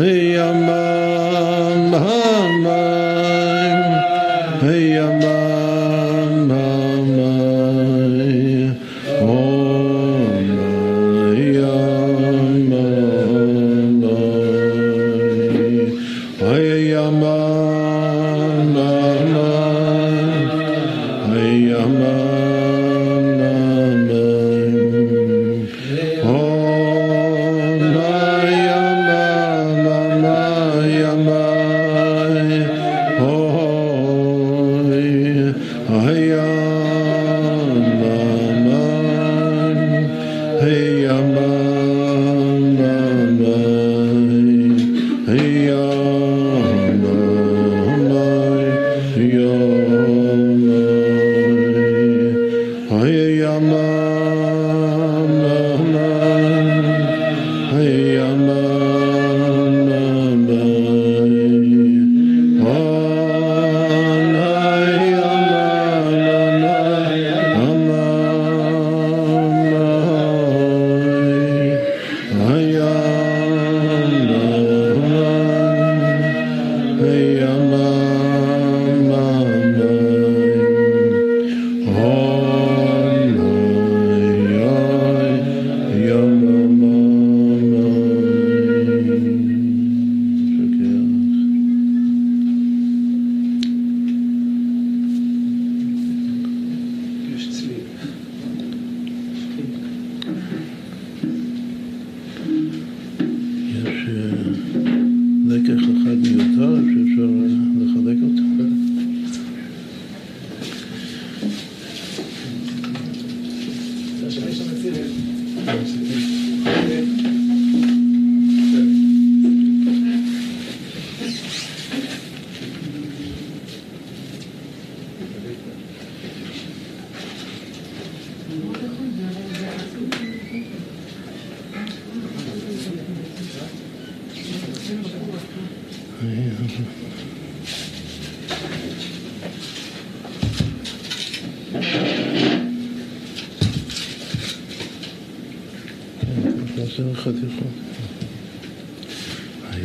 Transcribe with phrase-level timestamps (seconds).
[0.00, 0.66] Hey, I'm,
[4.98, 5.19] I'm,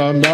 [0.00, 0.29] Mama.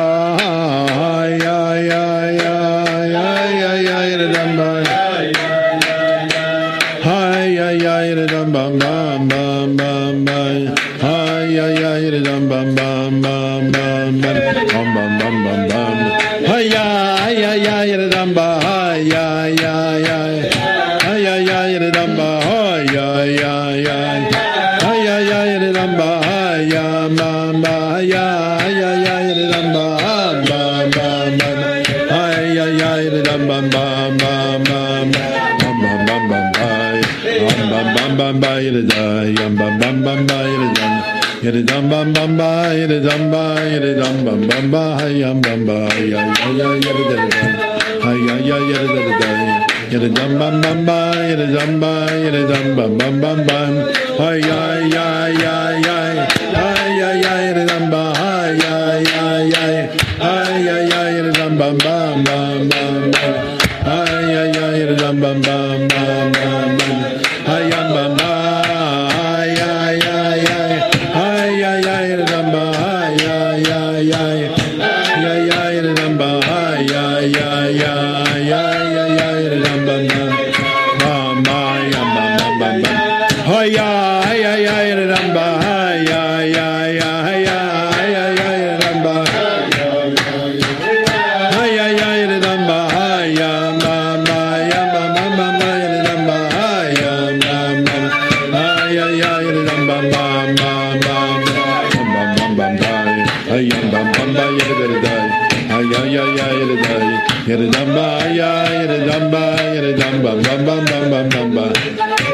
[41.96, 45.78] bam bam ba yada dum ba yada dum bam bam ba hi yum bam ba
[46.12, 47.40] ya ya ya yada da da
[48.04, 49.30] hi ya ya yada da da
[49.92, 50.98] yada dum bam bam ba
[51.28, 51.92] yada dum ba
[52.24, 53.72] yada dum bam bam bam bam
[54.20, 54.60] hi ya
[54.94, 55.06] ya
[55.42, 55.56] ya
[111.26, 111.62] yadamba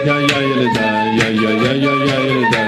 [0.07, 0.87] ya ya yadada
[1.17, 2.63] ya ya ya ya ya yadada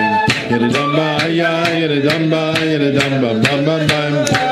[0.51, 1.51] yadadamba ya
[1.81, 2.43] yadadamba
[2.73, 4.44] yadadamba bam bam bam.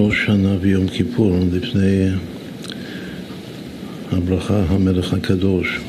[0.00, 2.08] בראש שנה ויום כיפור, לפני
[4.12, 5.80] הברכה המלך הקדוש,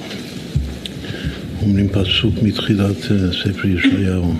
[1.62, 4.34] אומרים פסוק מתחילת אה, ספר ישעיהו,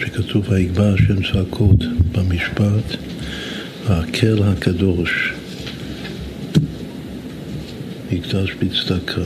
[0.00, 2.96] שכתוב ויגבע השם צעקות במשפט
[3.86, 5.32] והקל הקדוש
[8.12, 9.22] מקדש בצדקה.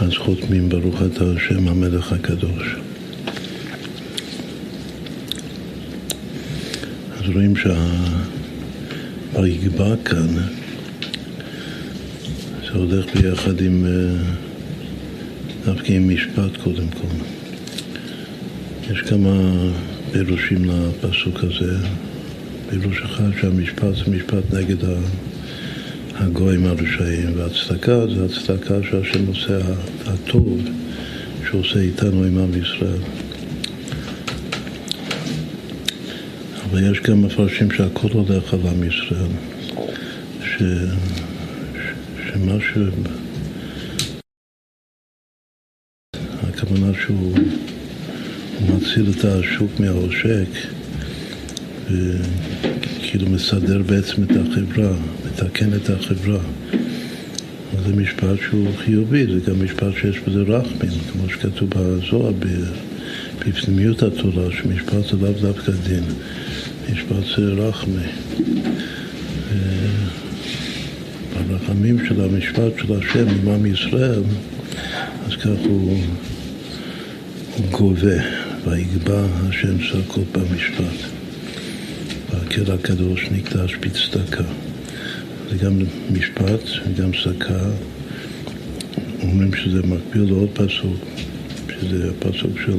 [0.00, 2.93] אז חותמים ברוך אתה השם המלך הקדוש.
[7.34, 7.56] רואים
[9.32, 10.28] שה"ויגבע" כאן
[12.62, 13.90] זה הולך ביחד עם, אה,
[15.64, 17.14] דווקא עם משפט קודם כל.
[18.90, 19.52] יש כמה
[20.12, 21.76] פירושים לפסוק הזה.
[22.70, 24.76] פירוש אחד שהמשפט זה משפט נגד
[26.14, 29.58] הגויים הרשעים, והצדקה זה הצדקה שהשם עושה,
[30.06, 30.62] הטוב
[31.50, 33.23] שעושה איתנו עם עם ישראל.
[36.74, 39.30] אבל יש גם מפרשים שהכל הולך על עם ישראל,
[40.42, 40.62] ש...
[41.74, 41.92] ש...
[42.28, 42.78] שמה ש...
[46.42, 47.38] הכוונה שהוא
[48.60, 50.48] הוא מציל את השוק מהעושק
[51.84, 56.40] וכאילו מסדר בעצם את החברה, מתקן את החברה.
[57.86, 62.32] זה משפט שהוא חיובי, זה גם משפט שיש בזה רחמים, כמו שכתוב בזוהר,
[63.38, 66.04] בפנימיות התורה, שמשפט זה לאו דווקא דין.
[66.92, 68.06] משפט רחמי.
[71.48, 74.22] ברחמים של המשפט של השם עם עם ישראל,
[75.26, 75.98] אז כך הוא,
[77.56, 78.22] הוא גובה,
[78.64, 81.08] ויגבע השם צעקות במשפט.
[82.30, 84.44] והקל הקדוש נקדש בצדקה.
[85.50, 85.78] זה גם
[86.10, 87.70] משפט וגם צדקה.
[89.22, 91.04] אומרים שזה מקביל לעוד פסוק,
[91.68, 92.78] שזה הפסוק של,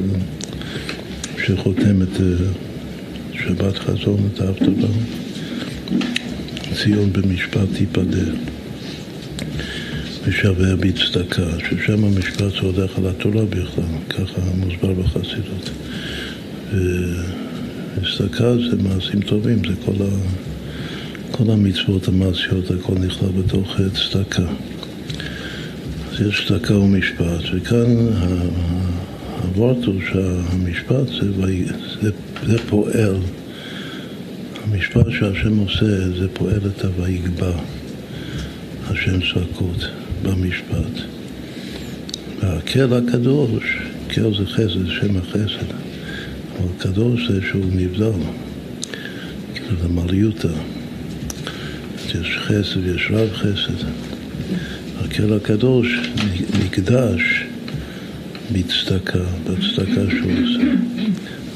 [1.46, 2.22] שחותם את
[3.44, 4.88] שבת חזון את האבטלה,
[6.74, 8.32] ציון במשפט תיפדה
[10.24, 15.70] ושווה בצדקה, ששם המשפט הולך על התורה בכלל, ככה מוסבר בחסידות.
[17.96, 20.08] וצדקה זה מעשים טובים, זה כל, ה,
[21.32, 24.48] כל המצוות המעשיות, הכל נכלל בתוך צדקה.
[26.12, 28.08] אז יש צדקה ומשפט, וכאן
[29.56, 31.32] הוורט הוא שהמשפט זה,
[32.02, 32.12] זה,
[32.48, 33.16] זה פועל.
[34.64, 37.52] המשפט שהשם עושה זה פועל את ה"ויגבע",
[38.88, 39.88] השם צעקות
[40.24, 41.02] במשפט.
[42.42, 45.72] והקל הקדוש, קל זה חסד, שם החסד,
[46.58, 48.12] אבל קדוש זה שהוא נבדל,
[49.54, 50.48] כאילו למליותא.
[52.10, 53.88] יש חסד ויש רב חסד.
[55.06, 55.88] הקל הקדוש
[56.66, 57.45] נקדש
[58.52, 60.64] בצדקה, בצדקה שהוא עושה.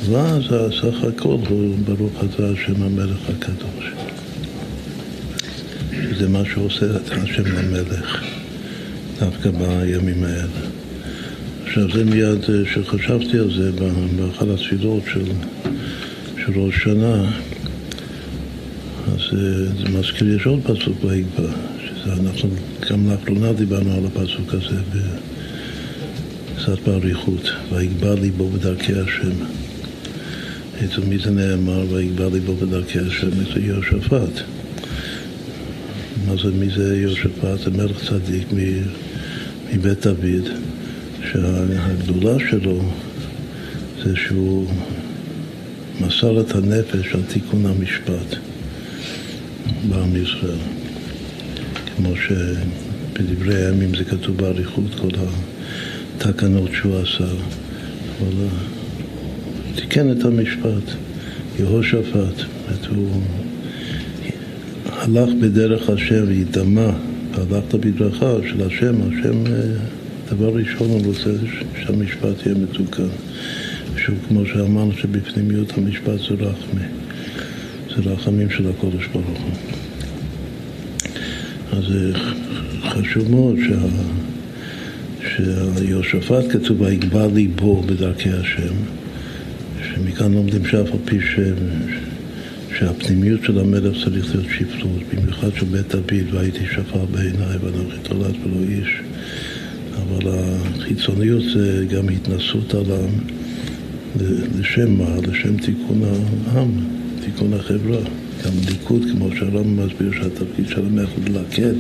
[0.10, 0.44] ואז
[0.82, 3.94] סך הכל הוא ברוך אתה השם המלך הקדוש.
[5.92, 8.24] שזה מה שעושה השם למלך,
[9.20, 10.70] דווקא בימים האלה.
[11.66, 15.26] עכשיו זה מיד, כשחשבתי על זה באחת התפילות של,
[16.46, 17.32] של ראש שנה,
[19.08, 21.52] אז אה, זה מזכיר, יש עוד פסוק ויקבע,
[21.86, 22.50] שזה אנחנו
[22.92, 24.76] גם לאחרונה דיברנו על הפסוק הזה
[26.64, 29.32] קצת באריכות, ויקבע ליבו בדרכי השם.
[30.86, 33.28] אצל מי זה נאמר, ויקבע ליבו בדרכי השם?
[33.28, 34.42] אצל יהושפט.
[36.28, 37.60] מה זה, מי זה יהושפט?
[37.64, 38.48] זה מלך צדיק
[39.74, 40.50] מבית דוד,
[41.32, 42.82] שהגדולה שלו
[44.04, 44.68] זה שהוא
[46.02, 48.36] מסר את הנפש על תיקון המשפט
[49.90, 50.60] בעם ישראל.
[51.96, 55.10] כמו שבדברי הימים זה כתוב באריכות, כל
[56.20, 57.34] התקנות שהוא עשה.
[58.20, 58.48] אבל
[59.76, 60.94] תיקן את המשפט,
[61.60, 62.44] יהושפט,
[62.90, 63.22] הוא
[64.86, 66.92] הלך בדרך השם והידמה,
[67.36, 69.44] והלכת בדרכה של השם, השם
[70.30, 71.30] דבר ראשון הוא רוצה
[71.82, 73.08] שהמשפט יהיה מתוקן.
[73.98, 76.86] שוב, כמו שאמרנו שבפנימיות המשפט זה רחמי,
[77.96, 79.52] זה רחמים של הקודש ברוך הוא.
[81.72, 82.14] אז זה
[82.82, 83.76] חשוב מאוד שה...
[85.78, 88.74] שיהושפט כתוב ויגבה ליבו בדרכי השם,
[89.84, 91.40] שמכאן לומדים שאף על פי ש...
[92.78, 98.36] שהפנימיות של המלך צריך להיות שפלות, במיוחד של בית דוד, והייתי שפר בעיניי ואנוכי תולד
[98.44, 99.02] ולא איש.
[99.96, 103.12] אבל החיצוניות זה גם התנסות על העם,
[104.60, 105.16] לשם מה?
[105.28, 106.02] לשם תיקון
[106.48, 106.72] העם,
[107.26, 108.00] תיקון החברה.
[108.46, 111.74] גם ליכוד, כמו שהרמב"ם מסביר שהתפקיד של המלך הוא ללכד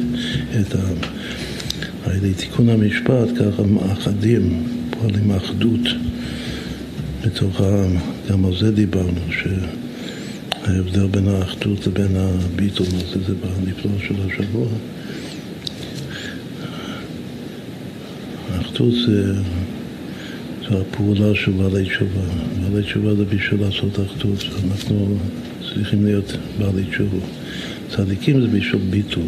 [0.61, 0.97] את העם.
[2.09, 5.79] על ידי תיקון המשפט, ככה מאחדים, פועלים אחדות
[7.25, 7.97] בתוך העם.
[8.29, 14.67] גם על זה דיברנו, שההבדל בין האחדות לבין הביטול, מה זה בנפלא של השבוע.
[18.51, 19.33] האחדות זה,
[20.69, 22.21] זה הפעולה של בעלי תשובה.
[22.61, 24.45] בעלי תשובה זה בשביל לעשות אחדות.
[24.67, 25.17] אנחנו
[25.73, 27.25] צריכים להיות בעלי תשובה.
[27.89, 29.23] צדיקים זה בשביל ביטול.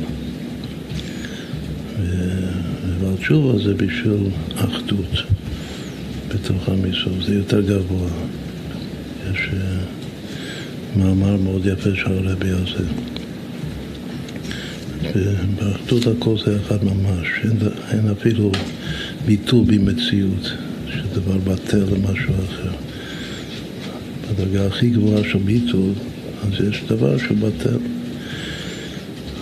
[1.99, 2.40] ובעל
[3.21, 5.23] תשובה זה בשביל אחדות
[6.27, 7.23] בתוך עם ישראל.
[7.25, 8.09] זה יותר גבוה.
[9.31, 9.77] יש אה,
[10.97, 12.83] מאמר מאוד יפה שהרבי הזה.
[15.15, 17.57] ובאחדות הכל זה אחד ממש, אין,
[17.91, 18.51] אין אפילו
[19.25, 20.51] ביטול במציאות,
[20.93, 22.71] שדבר בטל למשהו אחר.
[24.29, 25.91] בדרגה הכי גבוהה של ביטול,
[26.43, 27.77] אז יש דבר שהוא בטל.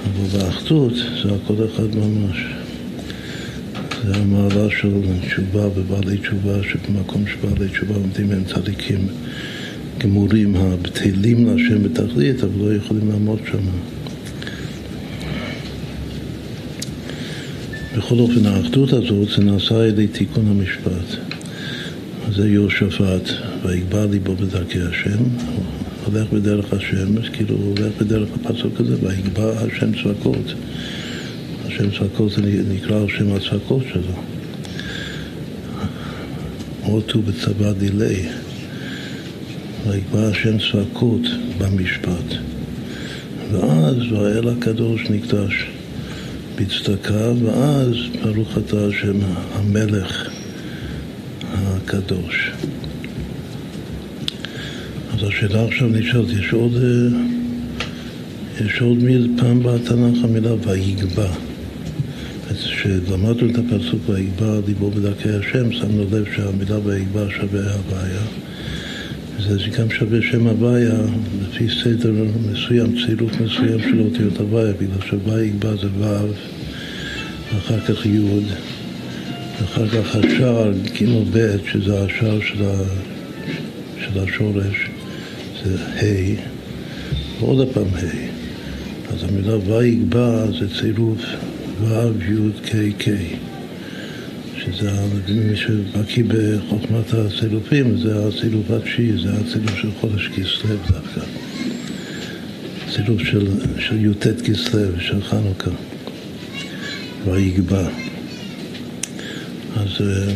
[0.04, 2.59] אבל באחדות זה הכל אחד ממש.
[4.06, 9.08] זה המעלה של תשובה ובעלי תשובה, שבמקום שבעלי תשובה עומדים הם צדיקים
[9.98, 13.60] גמורים, הבטלים להשם בתכלית, אבל לא יכולים לעמוד שם.
[17.98, 21.18] בכל אופן, האחדות הזאת זה נעשה על ידי תיקון המשפט.
[22.36, 23.30] זה יהושפט,
[23.64, 25.24] ויגבר ליבו בדרכי השם,
[26.06, 30.54] הולך בדרך השם, כאילו הוא הולך בדרך הפסוק הזה, ויגבר השם צבקות.
[31.80, 34.14] השם צבקות זה נקרא על שם הצבקות שלו.
[36.84, 38.26] אוטו בצבא דילי.
[39.88, 41.22] ויגבר השם צבקות
[41.58, 42.36] במשפט.
[43.52, 45.66] ואז והאל הקדוש נקדש.
[46.56, 49.18] בצדקה, ואז ברוך אתה השם
[49.54, 50.30] המלך
[51.54, 52.52] הקדוש.
[55.14, 56.74] אז השאלה עכשיו נשאלת, יש עוד,
[58.66, 58.98] יש עוד
[59.38, 61.49] פעם בתנ"ך המילה ויגבה.
[62.54, 68.22] כשלמדנו את הפסוק ויגבה ליבו בדרכי השם, שמנו לב שהמילה ויגבה שווה הוויה.
[69.40, 71.00] זה גם שווה שם הוויה
[71.42, 72.12] לפי סדר
[72.52, 76.28] מסוים, צירוף מסוים של אותיות הוויה, בגלל שויגבה זה ו'
[77.54, 78.20] ואחר כך י',
[79.62, 82.84] ואחר כך השער ג' ב', שזה השער של, ה,
[84.00, 84.90] של השורש,
[85.64, 86.36] זה ה',
[87.40, 88.30] ועוד פעם ה'.
[89.14, 91.22] אז המילה ויגבה זה צירוף
[91.82, 93.10] ו' י' ק' ק',
[94.58, 94.92] שזה,
[95.30, 101.22] מי שבקיא בחוכמת הצילופים, זה הצילוף התשיעי, זה הצילוף של חודש כסלו דווקא.
[102.90, 103.48] צילוף של,
[103.80, 105.72] של י"ט כסלו, של חנוכה.
[107.26, 107.88] ויגבה.
[109.76, 110.34] אז אה,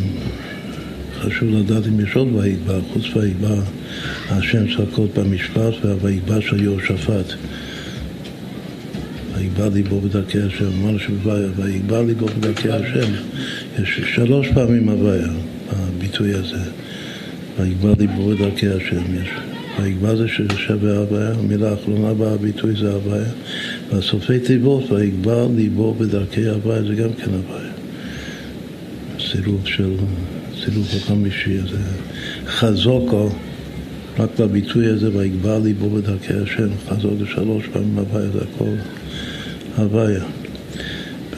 [1.20, 3.54] חשוב לדעת אם יש עוד ויגבה, חוץ ויגבה
[4.30, 7.34] השם צעקות במשפט והויגבה של יהושפט.
[9.44, 13.12] ויגבה ליבו בדרכי השם, אמרנו שויגבה ליבו בדרכי השם,
[13.82, 15.28] יש שלוש פעמים הוויה
[15.70, 16.58] הביטוי הזה.
[17.58, 19.28] ויגבר ליבו בדרכי השם יש.
[19.80, 23.24] ויגבר זה ששווה הוויה, המילה האחרונה בביטוי זה הוויה.
[23.92, 27.72] והסופי תיבות, ויגבר ליבו בדרכי הוויה, זה גם כן הוויה.
[29.20, 29.94] סילוב של,
[30.64, 31.78] סילוב החמישי הזה.
[32.46, 33.28] חזוקו,
[34.18, 38.74] רק בביטוי הזה, ויגבר ליבו בדרכי השם, חזוק שלוש פעמים הוויה, זה הכל
[39.76, 40.24] הוויה.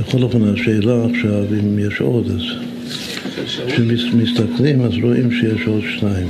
[0.01, 2.43] בכל אופן, השאלה עכשיו, אם יש עוד, אז
[3.69, 6.29] כשמסתכלים אז רואים שיש עוד שניים.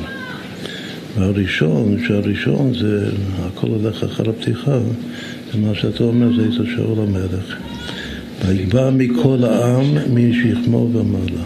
[1.19, 4.79] והראשון, שהראשון זה, הכל הולך אחר הפתיחה,
[5.53, 7.57] זה מה שאתה אומר, זה איזה שאול המלך.
[8.47, 11.45] ויגבע מכל העם משכמו ומעלה.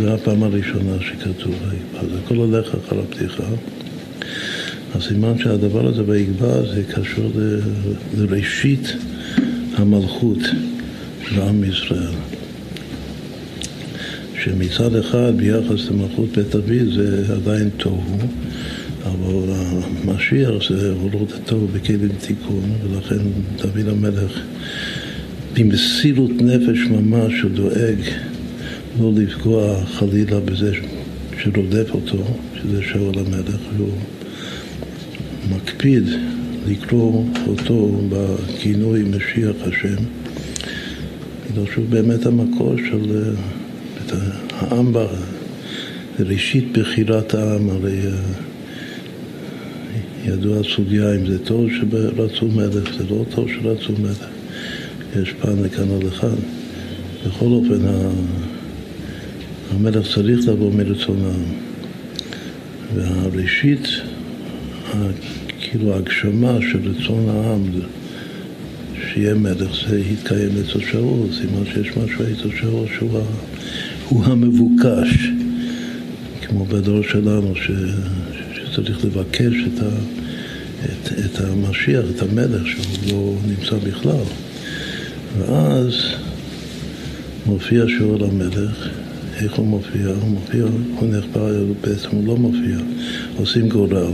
[0.00, 3.44] זו הפעם הראשונה שכתוב ויגבע, זה הכל הולך אחר הפתיחה.
[4.94, 7.60] הסימן שהדבר הזה ויגבע זה קשור ל,
[8.18, 8.96] לראשית
[9.76, 10.38] המלכות
[11.28, 12.14] של עם ישראל.
[14.44, 18.18] שמצד אחד ביחס למלכות בית דוד זה עדיין תוהו,
[19.04, 23.18] אבל המשיח זה הורות התוהו בכלים תיקון, ולכן
[23.56, 24.40] דוד המלך
[25.54, 27.98] במסירות נפש ממש הוא דואג
[29.00, 30.72] לא לפגוע חלילה בזה
[31.42, 32.24] שרודף אותו,
[32.56, 33.98] שזה שאול המלך, והוא
[35.50, 36.04] מקפיד
[36.66, 40.04] לקרוא אותו בכינוי משיח השם,
[41.50, 43.32] בגלל שהוא באמת המקור של
[44.50, 44.92] העם,
[46.20, 48.12] ראשית בחירת העם, הרי אה,
[50.26, 54.26] ידוע הסוגיה אם זה טוב שרצו מלך, זה לא טוב שרצו מלך,
[55.22, 56.36] יש פעם לכאן או לכאן.
[57.26, 57.78] בכל אופן,
[59.70, 61.64] המלך צריך לבוא מרצון העם.
[62.94, 63.88] והראשית,
[65.74, 67.62] כאילו ההגשמה של רצון העם,
[69.00, 73.20] שיהיה מלך, זה יתקיים אצל שאול, סימן שיש משהו אצל שאול שהוא
[74.08, 75.28] הוא המבוקש,
[76.42, 77.70] כמו בדור שלנו, ש,
[78.54, 79.88] שצריך לבקש את, ה,
[80.84, 84.24] את, את המשיח, את המלך, שהוא לא נמצא בכלל.
[85.38, 85.94] ואז
[87.46, 88.88] מופיע שאול המלך,
[89.36, 90.06] איך הוא מופיע?
[90.06, 90.64] הוא מופיע,
[90.98, 92.78] הוא נחבא, בעצם הוא לא מופיע,
[93.36, 94.12] עושים גורל,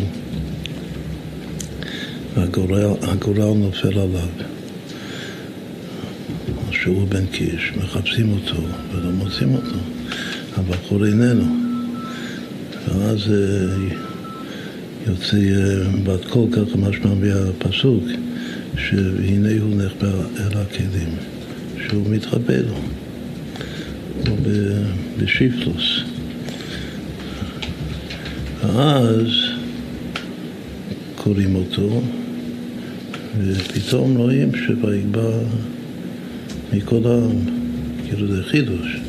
[2.35, 4.29] והגורל נופל עליו.
[6.83, 8.63] שהוא בן קיש, מחפשים אותו
[8.93, 9.77] ולא מוצאים אותו,
[10.57, 11.45] הבחור איננו.
[12.89, 13.97] ואז אה,
[15.07, 18.05] יוצא אה, בת קול ככה משמע מהפסוק,
[18.77, 21.15] שהנה הוא נחבא אל הכלים,
[21.89, 22.79] שהוא מתחבא לו,
[24.25, 24.37] כמו
[25.19, 26.01] בשיפלוס.
[28.63, 29.29] ואז
[31.17, 32.03] קוראים אותו,
[33.39, 35.31] ופתאום רואים שויגבע
[36.73, 37.61] מכל העם.
[38.07, 39.01] כאילו זה חידוש.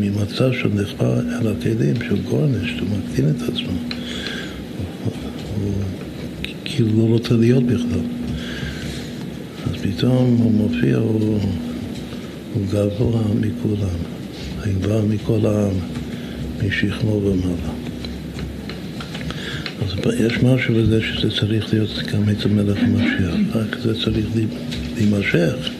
[0.00, 3.72] ממצב של נחבא אל הכלים, של גורנש, שהוא מקטין את עצמו.
[5.56, 5.72] הוא
[6.64, 8.00] כאילו לא רוצה להיות בכלל.
[9.66, 11.38] אז פתאום הוא מופיע, הוא,
[12.54, 13.98] הוא גבוה מכולם.
[14.62, 15.74] הגבוה מכל העם,
[16.66, 17.81] משכמו ומעלה.
[19.84, 24.26] אז יש משהו בזה שזה צריך להיות גם אצל מלך המשיח, רק זה צריך
[24.96, 25.70] להימשך.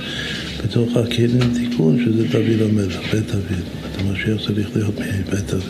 [0.65, 3.63] בתוך הכלים תיקון שזה דוד המלך, בית דוד.
[3.99, 5.63] המשיח צריך להיות מבית דוד.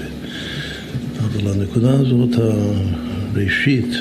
[1.19, 2.31] אבל הנקודה הזאת,
[3.35, 3.95] הראשית,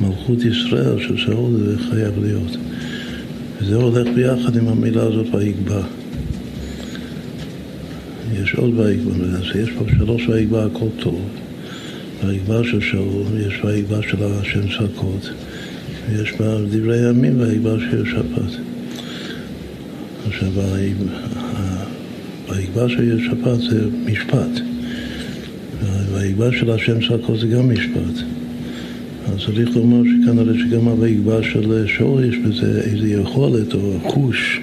[0.00, 2.56] מלכות ישראל של שאול, זה חייב להיות.
[3.60, 5.82] וזה הולך ביחד עם המילה הזאת ויגבע.
[8.42, 9.14] יש עוד ויגבע,
[9.54, 11.20] יש פה שלוש ויגבע הכל טוב.
[12.26, 15.30] ויגבע של שאול, יש ויגבע של השם סכות,
[16.08, 18.52] ויש בה דברי ימים ויגבע של שבת.
[20.28, 20.48] עכשיו,
[22.48, 24.60] ויגבע שיש שבת זה משפט.
[26.12, 28.24] ויגבע של השם סקו זה גם משפט.
[29.26, 34.60] אז צריך לומר שכנראה שגם הויגבע של שור יש בזה איזו יכולת או חוש,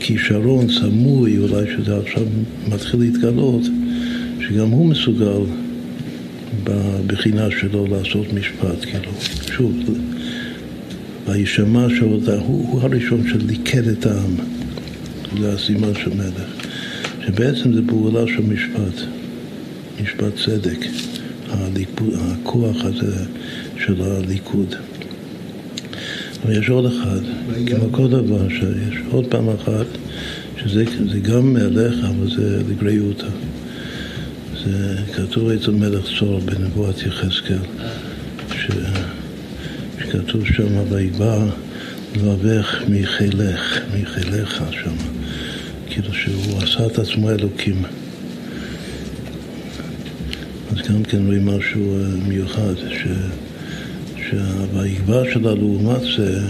[0.00, 2.22] כישרון סמוי, אולי שזה עכשיו
[2.68, 3.62] מתחיל להתגלות,
[4.40, 5.42] שגם הוא מסוגל
[6.66, 9.10] בבחינה שלו לעשות משפט, כאילו,
[9.56, 9.72] שוב,
[11.26, 14.34] וישמע שאותה, הוא, הוא הראשון שליכד את העם,
[15.40, 16.66] זה הסימן של מלך,
[17.26, 19.02] שבעצם זה פעולה של משפט,
[20.02, 20.78] משפט צדק,
[21.50, 23.24] הליכוד, הכוח הזה
[23.78, 24.74] של הליכוד.
[26.44, 27.20] אבל יש עוד אחד,
[27.66, 28.96] כמו כל דבר, שיש.
[29.10, 29.86] עוד פעם אחת,
[30.56, 30.84] שזה
[31.22, 33.26] גם מלך, אבל זה לגריותא.
[35.14, 37.58] כתוב אצל מלך צור בנבואת יחזקאל,
[38.52, 38.66] ש...
[40.10, 41.44] כתוב שם, ויבא
[42.16, 44.96] לבבך מחילך, מחיליך שם,
[45.86, 47.82] כאילו שהוא עשה את עצמו אלוקים.
[50.70, 53.06] אז גם כן רואים משהו אה, מיוחד, ש...
[54.30, 56.40] שהויגבר שלה לעומת זה,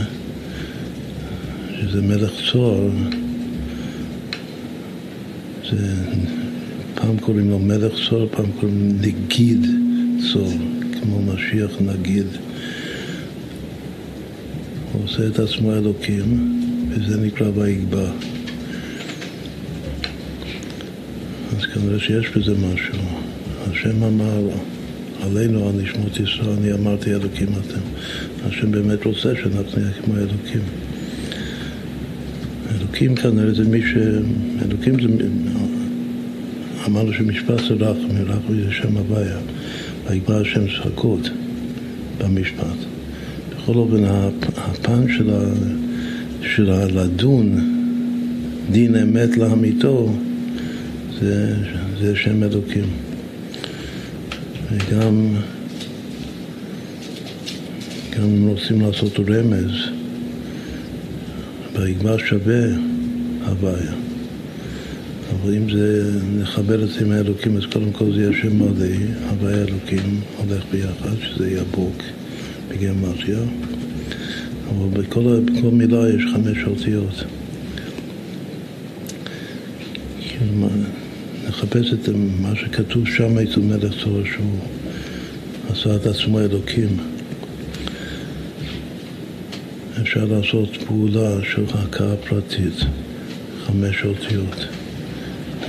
[1.81, 2.91] שזה מלך צור,
[5.71, 5.95] זה,
[7.07, 9.67] פעם קוראים לו מלך צור, פעם קוראים לו נגיד
[10.33, 10.53] צור,
[10.93, 12.27] כמו משיח נגיד.
[14.93, 18.11] הוא עושה את עצמו אלוקים, וזה נקרא ויגבר.
[21.57, 22.99] אז כנראה שיש בזה משהו.
[23.71, 24.49] השם אמר
[25.21, 27.81] עלינו, על נשמות ישראל, אני אמרתי אלוקים אתם.
[28.49, 30.63] השם באמת רוצה שאנחנו נהיה כמו אלוקים.
[32.79, 33.95] אלוקים כנראה זה מי ש...
[34.63, 35.09] אלוקים זה...
[36.87, 39.39] אמרנו שמשפט רחמי, רחמי זה שם הוויה.
[40.09, 41.31] ויגמר השם שחקות
[42.19, 42.77] במשפט.
[43.51, 44.05] בכל אופן,
[44.57, 45.07] הפן
[46.43, 47.73] של, הלדון
[48.71, 50.13] דין אמת לאמיתו
[51.21, 51.57] זה,
[52.01, 52.87] זה שם אלוקים.
[54.71, 55.35] וגם
[58.11, 59.73] גם אם רוצים לעשות רמז,
[61.75, 62.65] ויגמר שווה
[63.47, 64.06] הוויה.
[65.31, 68.87] אבל אם זה נחבר את זה עם האלוקים, אז קודם כל זה יהיה שם מלא,
[69.31, 72.03] הוויה אלוקים הולך ביחד, שזה יבוק
[72.69, 73.39] בגימטריה.
[74.71, 77.25] אבל בכל, בכל מילה יש חמש אותיות.
[81.49, 82.09] נחפש את
[82.41, 84.59] מה שכתוב שם אצל מלך צור שהוא
[85.71, 86.97] עשה את עצמו אלוקים.
[90.01, 92.75] אפשר לעשות פעולה של הכאה פרטית,
[93.67, 94.67] חמש אותיות,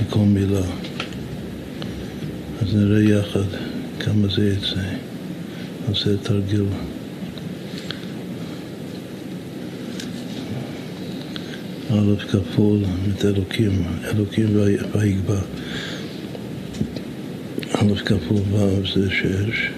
[0.00, 0.66] בכל מילה.
[2.62, 3.48] אז נראה יחד
[4.00, 4.80] כמה זה יצא.
[5.88, 6.64] נעשה תרגיל.
[11.90, 12.84] א' כפול
[13.16, 14.46] את אלוקים, אלוקים
[14.94, 15.40] ויגבה.
[17.72, 19.68] א' כפול ו' זה שש,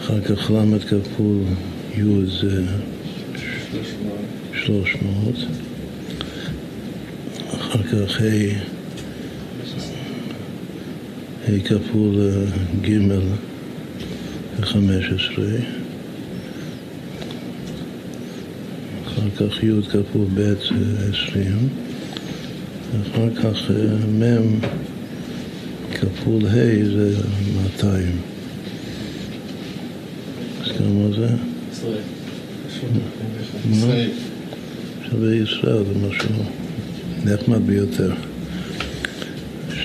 [0.00, 1.42] אחר כך ל' כפול
[1.96, 2.62] י' זה
[4.54, 5.36] שלוש מאות,
[7.50, 8.77] אחר כך ה'
[11.64, 12.16] כפול
[12.80, 13.08] ג'
[14.56, 15.58] זה חמש עשרה
[19.06, 21.68] אחר כך י' כפול ב' זה עשרים,
[23.02, 23.70] אחר כך
[24.20, 24.60] מ'
[25.94, 27.16] כפול ה' זה
[27.56, 28.16] מאתיים.
[30.60, 31.28] אז כמה זה?
[33.70, 34.10] ישראל.
[35.10, 36.34] שווה ישראל זה משהו
[37.24, 38.12] נחמד ביותר.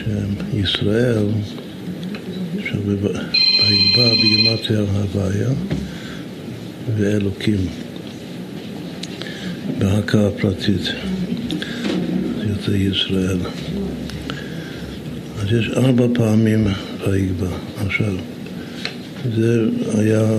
[0.04, 1.26] שישראל
[2.86, 5.50] ויגבה בגימטריה הוויה
[6.98, 7.68] ואלוקים.
[9.78, 10.82] בהכאה פרטית,
[12.50, 13.38] יוצא ישראל.
[15.40, 16.68] אז יש ארבע פעמים
[17.08, 17.48] ויגבה.
[17.86, 18.14] עכשיו,
[19.36, 19.62] זה
[19.98, 20.38] היה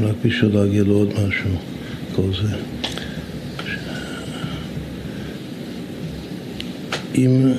[0.00, 1.50] רק בשביל להגיד עוד משהו,
[2.14, 2.56] כל זה.
[7.14, 7.52] אם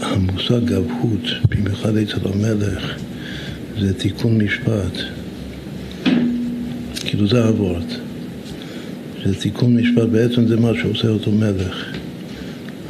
[0.00, 2.98] המושג גבהות, במיוחד אצל המלך,
[3.80, 4.98] זה תיקון משפט,
[6.94, 7.84] כאילו זה הוורד.
[9.22, 11.92] שזה תיקון משפט, בעצם זה מה שעושה אותו מלך,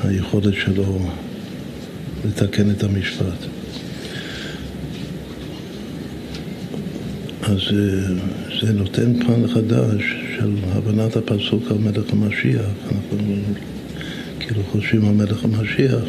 [0.05, 0.99] היכולת שלו
[2.25, 3.47] לתקן את המשפט.
[7.43, 8.15] אז אה,
[8.61, 10.03] זה נותן פן חדש
[10.37, 12.71] של הבנת הפסוק על מלך המשיח.
[12.93, 13.19] אנחנו
[14.41, 16.05] כאילו חושבים על מלך המשיח,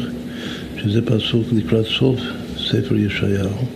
[0.84, 2.20] שזה פסוק לקראת סוף
[2.58, 3.66] ספר ישעיהו,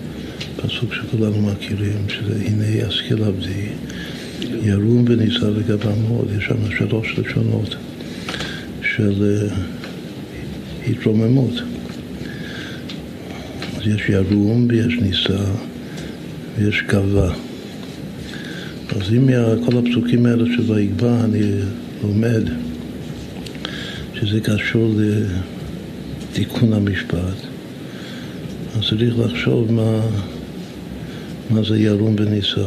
[0.57, 3.67] פסוק שכולנו מכירים, שזה הנה ישכיל עבדי.
[4.63, 7.77] ירום ונישא לגביו מאוד, יש שם שלוש לשונות
[8.83, 11.55] של uh, התרוממות.
[13.77, 15.45] אז יש ירום ויש נישא
[16.59, 17.33] ויש גבה.
[18.97, 21.43] אז אם מכל הפסוקים האלה של ויגבה אני
[22.03, 22.43] לומד
[24.15, 24.95] שזה קשור
[26.39, 27.37] לתיקון המשפט,
[28.77, 30.01] אז צריך לחשוב מה,
[31.51, 32.65] מה זה ירום ונישא.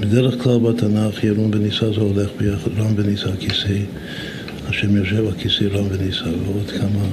[0.00, 3.78] בדרך כלל בתנ"ך ירום ונישא זה הולך ביחד, רם ונישא כיסא,
[4.68, 7.04] השם יושב על כיסא רם ונישא, ועוד כמה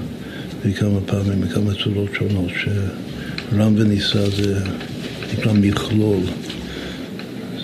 [0.65, 4.59] וכמה פעמים, בכמה צורות שונות, שרם ונישא זה
[5.33, 6.21] נקרא מכלול,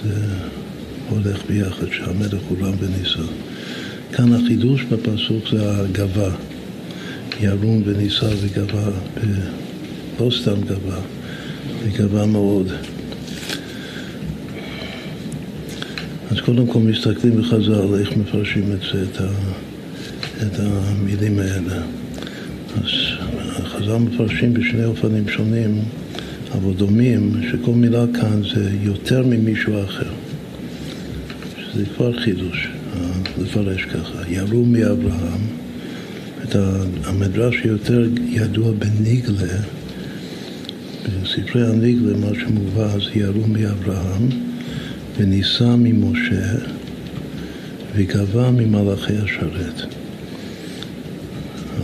[0.04, 0.14] זה
[1.10, 3.24] הולך ביחד, שהמלך הוא רם ונישא.
[4.12, 6.30] כאן החידוש בפסוק זה הגבה,
[7.40, 8.90] ירום ונישא וגבה,
[10.20, 11.00] לא סתם גבה,
[11.84, 12.68] זה גבה מאוד.
[16.32, 19.28] אז קודם כל מסתכלים בחז"ל איך מפרשים את זה, את, ה,
[20.42, 21.84] את המילים האלה.
[22.76, 22.90] אז
[23.66, 25.82] חז"ל מפרשים בשני אופנים שונים,
[26.52, 30.10] אבל דומים, שכל מילה כאן זה יותר ממישהו אחר.
[31.58, 32.68] שזה כבר חידוש,
[33.42, 34.30] לפרש ככה.
[34.30, 35.42] ירו מאברהם,
[37.04, 39.58] המדרש היותר ידוע בניגלה,
[41.04, 44.30] בספרי הניגלה, מה שמובא זה ירו מאברהם,
[45.18, 46.56] ונישא ממשה,
[47.96, 49.82] וגבה ממלאכי השרת.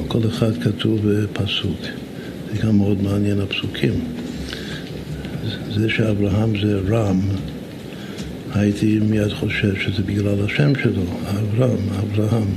[0.08, 1.79] כל אחד כתוב בפסוק.
[2.51, 3.93] זה גם מאוד מעניין הפסוקים.
[5.75, 7.19] זה שאברהם זה רם,
[8.53, 12.47] הייתי מיד חושב שזה בגלל השם שלו, אברהם, אברהם.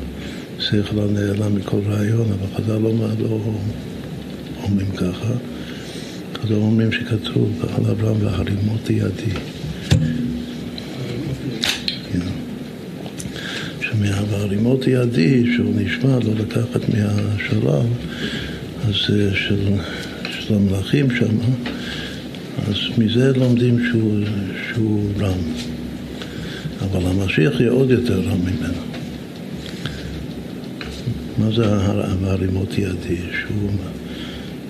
[0.63, 3.39] שכל הנעלם מכל רעיון, אבל חז"ל לא, לא
[4.63, 5.33] אומרים ככה.
[6.43, 9.33] חז"ל אומרים שכתוב על אברהם והרימותי ידי.
[14.31, 17.87] מהרימות ידי, שהוא נשמע לא לקחת מהשלב,
[18.89, 19.61] אז אה, של,
[20.31, 21.37] של המלאכים שם,
[22.69, 24.21] אז מזה לומדים שהוא,
[24.73, 25.39] שהוא רם.
[26.81, 28.92] אבל המשיח יהיה עוד יותר רם ממנו.
[31.43, 31.65] מה זה
[32.25, 33.17] הרימות ידי?
[33.41, 33.71] שהוא...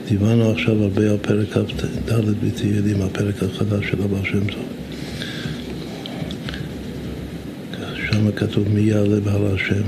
[0.08, 2.12] דיברנו עכשיו הרבה על פרק כ"ד
[2.44, 4.64] בתהילים, הפרק החדש של הבא שם טוב.
[7.96, 9.82] שם כתוב מי יעלה בהר השם,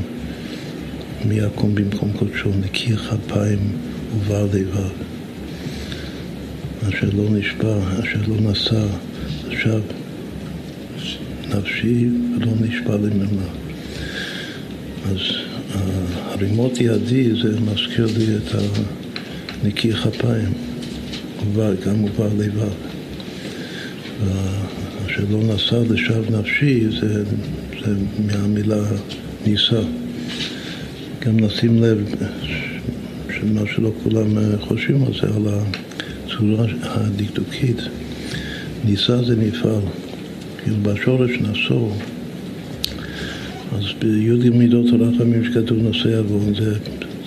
[1.24, 3.58] מי יקום במקום קודשו, נקי כפיים
[4.16, 4.90] ובר לבב.
[6.88, 8.84] אשר לא נשבע, אשר לא נשא,
[9.50, 9.80] עכשיו
[11.48, 13.48] נפשי ולא נשבע למרמה.
[15.10, 15.18] אז
[16.44, 18.54] הרימות ידי זה מזכיר לי את
[19.62, 20.52] הנקי כפיים,
[21.56, 22.72] גם ובר לבב.
[25.06, 27.24] אשר לא נשא לשווא נפשי זה
[27.84, 27.94] זה
[28.26, 28.82] מהמילה
[29.46, 29.82] נישא.
[31.20, 32.14] גם נשים לב
[33.40, 35.46] שמה שלא כולם חושבים על זה, על
[36.26, 37.78] הצורה הדקדוקית.
[38.84, 39.82] נישא זה נפעל.
[40.62, 41.90] כאילו בשורש נשוא,
[43.74, 46.74] אז בי"ג מידות הרחמים שכתוב נושא עוון זה,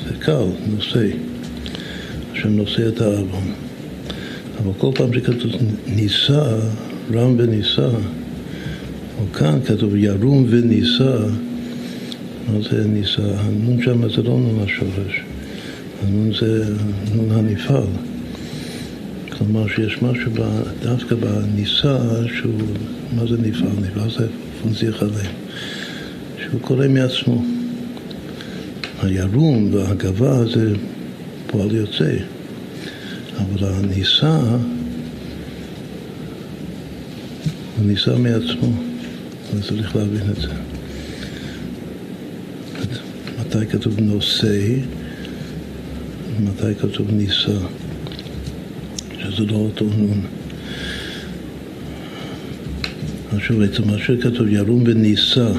[0.04, 1.08] זה קל, נושא,
[2.34, 3.54] השם נושא את העוון.
[4.64, 5.52] אבל כל פעם שכתוב
[5.88, 6.60] נישא,
[7.14, 7.90] רם ונישא,
[9.20, 11.18] או כאן כתוב ירום ונישא,
[12.48, 13.40] מה זה נישא?
[13.40, 15.22] הנון שם זה לא נון השורש,
[16.04, 16.74] הנון זה
[17.16, 17.88] נון הנפעל.
[19.38, 20.32] כלומר שיש משהו
[20.84, 21.98] דווקא בנישא
[22.38, 22.62] שהוא,
[23.16, 23.70] מה זה נפעל?
[23.82, 24.28] נפעל זה
[24.62, 25.34] פונזיח עליהם,
[26.50, 27.44] שהוא קורא מעצמו.
[29.02, 30.74] הירום והגבה זה
[31.48, 32.14] פועל יוצא,
[33.38, 34.40] אבל הנישא
[37.78, 38.72] הוא נישא מעצמו.
[39.54, 40.48] אז צריך להבין את זה.
[43.40, 44.60] מתי כתוב נושא,
[46.40, 47.58] מתי כתוב נישא,
[49.20, 50.22] שזה לא אותו נון.
[53.36, 55.52] עכשיו, מה שכתוב ירום ונישא,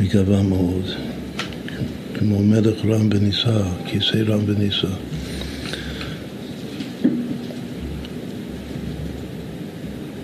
[0.00, 0.84] וגבה מאוד.
[2.14, 4.88] כמו מלך רם ונישא, כיסא רם ונישא.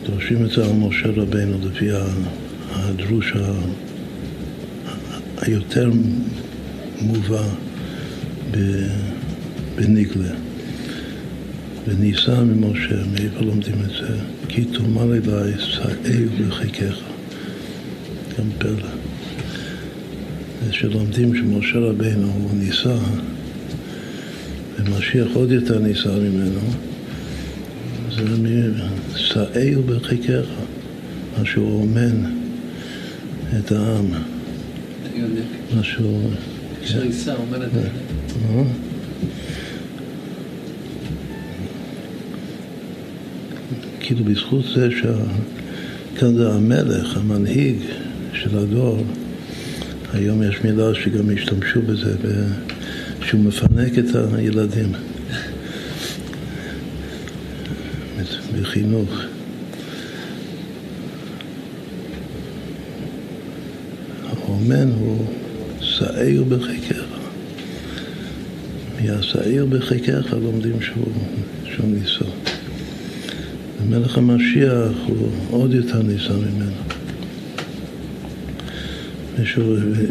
[0.07, 1.89] דורשים את זה על משה רבנו לפי
[2.73, 3.33] הדרוש
[5.41, 5.91] היותר
[7.01, 7.43] מובא
[9.77, 10.35] בניגלה.
[11.89, 14.17] וניסה ממשה, מאיפה לומדים את זה?
[14.49, 16.97] כי תאמר אליי, שאהו בחיקך.
[18.39, 18.96] גם פלא.
[20.71, 22.97] שלומדים שמשה רבנו הוא ניסה,
[24.79, 26.61] ומשיח עוד יותר ניסה ממנו,
[28.11, 28.23] זה
[29.17, 30.45] שאהו בחיקך,
[31.39, 32.37] מה שהוא אומן.
[33.59, 34.07] את העם.
[36.85, 37.71] שריסה אומרת...
[37.75, 38.63] אה?
[44.01, 47.77] כאילו בזכות זה שכאן זה המלך, המנהיג
[48.33, 49.05] של הדור,
[50.17, 52.15] היום יש מילה שגם השתמשו בזה,
[53.21, 54.93] שהוא מפנק את הילדים
[58.61, 59.21] בחינוך.
[64.29, 65.27] האומן הוא
[65.81, 67.05] שעיר בחיקך.
[69.01, 71.13] מהשעיר בחיקך לומדים שהוא,
[71.65, 72.31] שהוא ניסה.
[73.83, 76.86] ומלך המשיח הוא עוד יותר ניסה ממנו.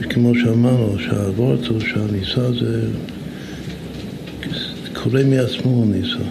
[0.09, 2.87] כמו שאמרנו, שהאבורטו, שהניסה זה
[4.93, 6.23] קורה מעצמו הוא ניסה.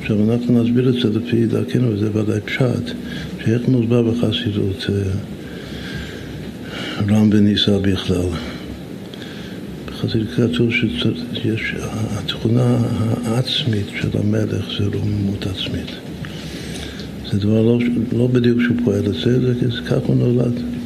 [0.00, 2.94] עכשיו אנחנו נסביר את זה לפי דרכנו, וזה ודאי פשט,
[3.44, 5.10] שאיך מוסבר בחסידות אה,
[7.08, 8.26] רם וניסה בכלל.
[9.86, 11.74] בחסידות כתוב שיש,
[12.10, 12.78] התכונה
[13.24, 15.90] העצמית של המלך זה רוממות עצמית.
[17.32, 17.78] זה דבר לא,
[18.12, 20.77] לא בדיוק שהוא פועל את זה, זה ככה הוא נולד.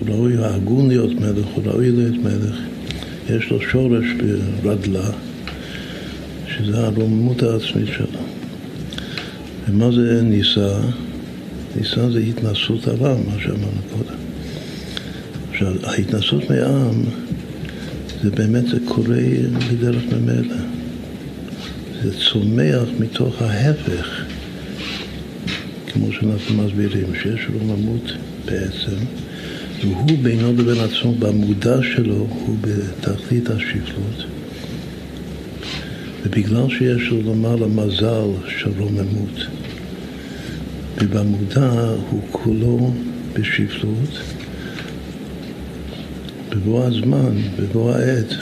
[0.00, 2.56] הוא ראוי הגון להיות מלך, הוא ראוי להיות מלך.
[3.30, 4.04] יש לו שורש
[4.62, 5.10] ברדלה,
[6.46, 8.20] שזה הרוממות העצמית שלו.
[9.68, 10.80] ומה זה נישא?
[11.76, 14.18] נישא זה התנסות עליו, מה שאמרנו קודם.
[15.50, 17.02] עכשיו, ההתנסות מעם,
[18.22, 19.16] זה באמת, זה קורה
[19.72, 20.56] בדרך ממילא.
[22.02, 24.24] זה צומח מתוך ההפך,
[25.86, 28.12] כמו שאנחנו מסבירים, שיש רוממות
[28.44, 28.96] בעצם,
[29.80, 34.24] והוא בינו לבין עצמו, במודע שלו, הוא בתכלית השפלות.
[36.22, 39.46] ובגלל שיש לו למעלה מזל של רוממות,
[40.96, 42.92] ובמודע הוא כולו
[43.32, 44.20] בשפלות,
[46.50, 48.34] בבוא הזמן, בבוא העת,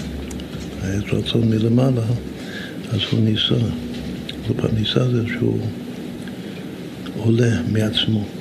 [0.83, 2.07] העת רצון מלמעלה,
[2.91, 3.69] אז הוא ניסה.
[4.47, 5.59] כלומר, ניסה זה שהוא
[7.17, 8.38] עולה מעצמו.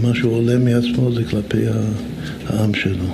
[0.00, 1.64] ומה שהוא עולה מעצמו זה כלפי
[2.46, 3.04] העם שלו.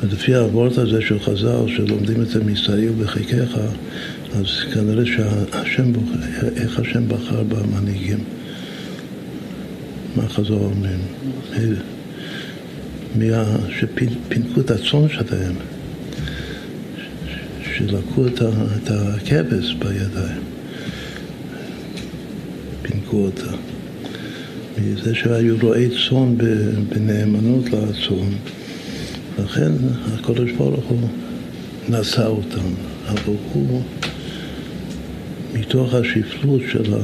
[0.00, 3.58] ולפי הוורט הזה של חז"ל, שלומדים את זה מסעיר בחיקך,
[4.34, 8.18] אז כנראה שהשם בוחר, איך השם בחר במנהיגים.
[10.16, 10.98] מה חז"ל אומרים?
[13.16, 13.44] מה...
[13.80, 15.54] שפינקו את הצאן שלהם,
[17.76, 20.42] שלקחו את הכבש בידיים,
[22.82, 23.75] פינקו אותה.
[24.78, 26.36] מזה שהיו רועי צאן
[26.88, 28.32] בנאמנות לצאן,
[29.38, 29.72] לכן
[30.14, 31.08] הקדוש ברוך הוא
[31.88, 32.68] נשא אותם,
[33.08, 33.82] אבל הוא
[35.54, 36.94] מתוך השפלות של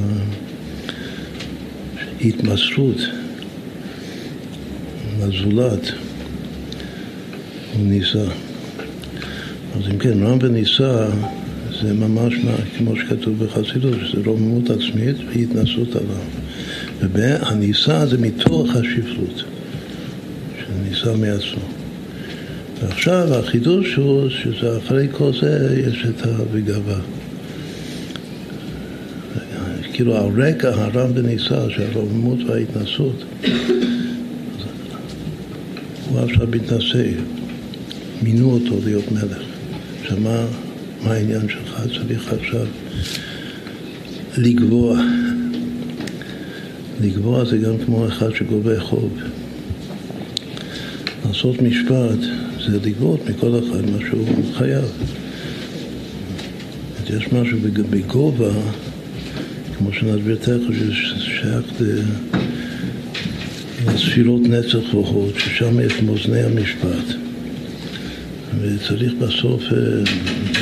[2.21, 2.97] ההתמסרות
[5.19, 5.91] לזולת,
[7.73, 8.25] הוא נישא.
[9.75, 11.07] אז אם כן, רם ונישא
[11.81, 12.33] זה ממש
[12.77, 16.23] כמו שכתוב בחסידות, שזה רוממות עצמית והתנסות עליו.
[16.99, 19.43] והנישא זה מתוך השפלות,
[20.59, 21.63] שנישא מעצמו.
[22.81, 26.99] ועכשיו החידוש הוא שזה אחרי כל זה יש את ה"וגבה".
[29.93, 33.23] כאילו הרקע הרם ונישא, שהרוממות וההתנסות,
[36.09, 37.03] הוא עכשיו מתנשא,
[38.21, 39.41] מינו אותו להיות מלך.
[40.01, 40.45] עכשיו מה,
[41.03, 41.81] מה העניין שלך?
[41.97, 42.65] צריך עכשיו
[44.37, 45.01] לגבוה.
[47.03, 49.17] לגבוה זה גם כמו אחד שגובה חוב.
[51.25, 52.19] לעשות משפט
[52.65, 54.85] זה לגבות מכל אחד מה שהוא חייב.
[57.17, 57.57] יש משהו
[57.89, 58.51] בגובה,
[59.77, 61.65] כמו שנסביר תכף, ששייך
[63.87, 67.15] לספירות נצח והוד, ששם יש מאזני המשפט.
[68.61, 69.63] וצריך בסוף,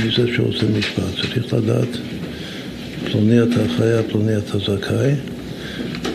[0.03, 1.03] מי זה שעושה משפט?
[1.21, 1.97] צריך לדעת
[3.11, 5.13] פלוני אתה חייב, פלוני אתה זכאי,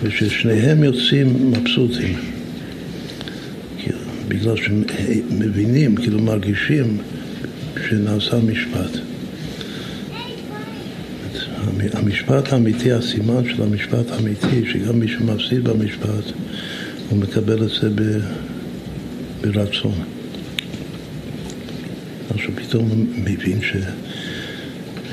[0.06, 2.18] וששניהם יוצאים מבסוטים.
[4.28, 4.82] בגלל שהם
[5.30, 6.98] מבינים, כאילו מרגישים
[7.88, 8.98] שנעשה משפט.
[11.92, 16.32] המשפט האמיתי, הסימן של המשפט האמיתי, שגם מי שמפסיד במשפט,
[17.10, 17.88] הוא מקבל את זה
[19.40, 19.94] ברצון.
[22.34, 23.76] עכשיו פתאום הוא מבין ש,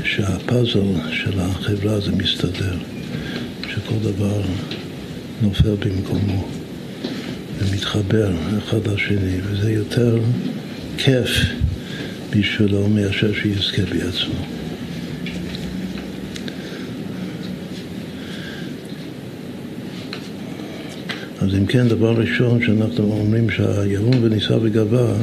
[0.04, 2.76] שהפאזל של החברה זה מסתדר,
[3.70, 4.42] שכל דבר
[5.42, 6.48] נופל במקומו.
[7.58, 10.20] ומתחבר אחד לשני, וזה יותר
[10.98, 11.30] כיף
[12.32, 14.46] בשבילו מאשר שיזכה בעצמו.
[21.42, 25.14] אז אם כן, דבר ראשון שאנחנו אומרים שהירום ונישא וגבה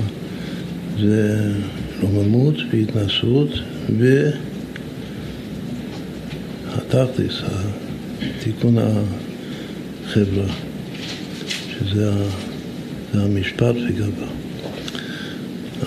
[1.00, 1.52] זה
[2.00, 3.50] רוממות והתנסות
[6.68, 7.42] והתכלס,
[8.42, 8.78] תיקון
[10.10, 10.46] החברה.
[11.78, 12.12] שזה
[13.14, 14.26] המשפט וגבה.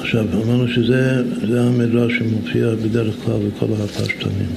[0.01, 1.23] עכשיו, אמרנו שזה
[1.59, 4.49] המדרש שמופיע בדרך כלל בכל הפשטנים.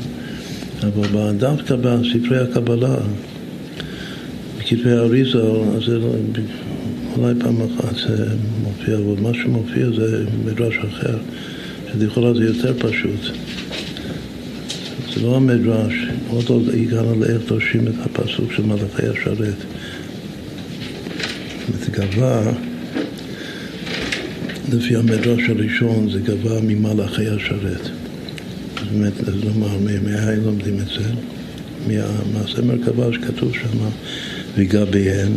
[0.83, 2.97] אבל דווקא בספרי הקבלה,
[4.59, 5.39] בכתבי האריזה,
[5.77, 6.13] אז זה לא,
[7.17, 8.27] אולי פעם אחת זה
[8.63, 11.19] מופיע, אבל מה שמופיע זה מדרש אחר,
[11.93, 13.21] שלכאורה זה יותר פשוט.
[15.15, 15.95] זה לא המדרש,
[16.29, 19.55] עוד לא הגענו לאיך דורשים את הפסוק של מלאכי השרת.
[21.69, 22.53] אומרת, גבה,
[24.73, 27.83] לפי המדרש הראשון, זה גבה ממלאכי השרת.
[28.75, 29.13] זאת אומרת,
[29.45, 31.09] לומר, מהאין לומדים את זה?
[31.87, 33.79] מהמעשה מרכבה שכתוב שם,
[34.57, 35.33] וגביהן.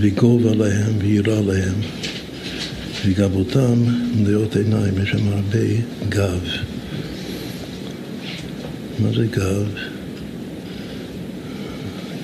[0.00, 1.74] וגובה להם ויראה להם,
[3.06, 3.84] וגבותם
[4.16, 5.66] מלאות עיניים, יש שם הרבה
[6.08, 6.71] גב.
[9.02, 9.66] מה זה גב?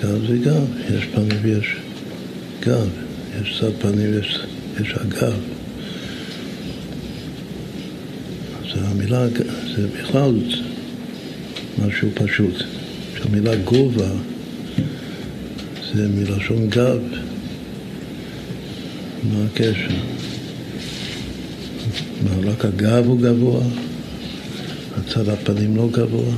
[0.03, 0.64] גב זה גב,
[0.95, 1.76] יש פנים ויש
[2.61, 2.89] גב,
[3.43, 4.39] יש צד פנים ויש
[4.81, 5.41] יש הגב.
[8.61, 9.26] אז המילה,
[9.76, 10.35] זה בכלל
[11.79, 12.62] משהו פשוט.
[13.16, 14.11] שהמילה גובה
[15.95, 17.01] זה מלשון גב.
[19.33, 19.95] מה הקשר?
[22.24, 23.62] מה, רק הגב הוא גבוה?
[25.09, 26.34] הצד הפנים לא גבוה?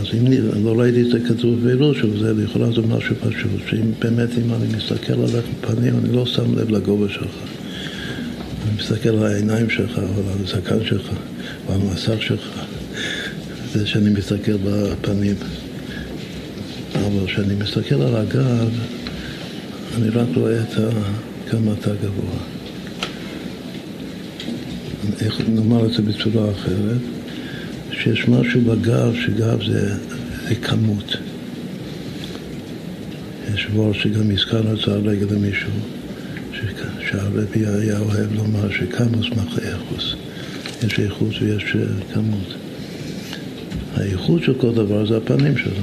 [0.00, 4.28] אז אם לא ראיתי את זה כתוב בפירוש, זה לכאורה זה משהו פשוט, שאם באמת
[4.38, 7.34] אם אני מסתכל על הפנים, אני לא שם לב לגובה שלך.
[8.62, 11.10] אני מסתכל על העיניים שלך, או על הזקן שלך,
[11.68, 12.64] או על המסך שלך.
[13.72, 15.34] זה שאני מסתכל בפנים.
[16.94, 18.70] אבל כשאני מסתכל על הגב,
[19.96, 20.90] אני רק רואה ה...
[21.50, 22.57] כמה אתה גבוה.
[25.20, 27.00] איך נאמר את זה בצורה אחרת?
[27.90, 29.94] שיש משהו בגב, שגב זה,
[30.48, 31.16] זה כמות.
[33.54, 35.70] יש בור שגם הזכרנו את זה הרגע למישהו,
[37.10, 40.14] שהרבי היה אוהב לומר שכמוס מחי איכוס.
[40.86, 41.76] יש איכות ויש
[42.14, 42.54] כמות.
[43.94, 45.82] האיכות של כל דבר זה הפנים שלו.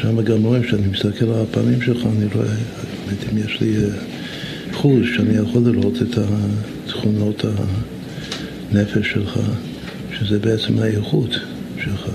[0.00, 2.54] שם גם רואים שאני מסתכל על הפנים שלך, אני רואה,
[3.32, 3.88] אם יש לי אה,
[4.72, 6.18] חוש שאני יכול לראות את
[7.04, 7.44] התכונות
[8.72, 9.40] הנפש שלך,
[10.18, 11.30] שזה בעצם האיכות
[11.84, 12.08] שלך.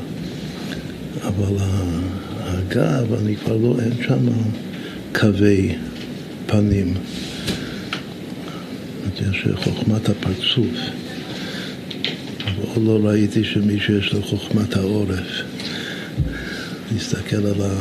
[1.23, 1.55] אבל
[2.39, 4.27] הגב, אני כבר לא, אין שם
[5.19, 5.75] קווי
[6.45, 6.93] פנים.
[9.31, 10.77] יש חוכמת הפרצוף.
[12.47, 15.43] אבל לא ראיתי שמישהו יש לו חוכמת העורף.
[16.93, 17.75] להסתכל על, ה,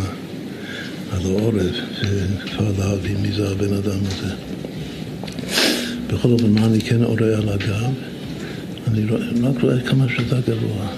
[1.13, 4.35] על העורף, וכבר להבין מי זה הבן אדם הזה.
[6.13, 7.93] בכל אופן, מה אני כן רואה על הגב?
[8.89, 9.05] אני
[9.43, 10.89] רק רואה כמה שאתה גבוה.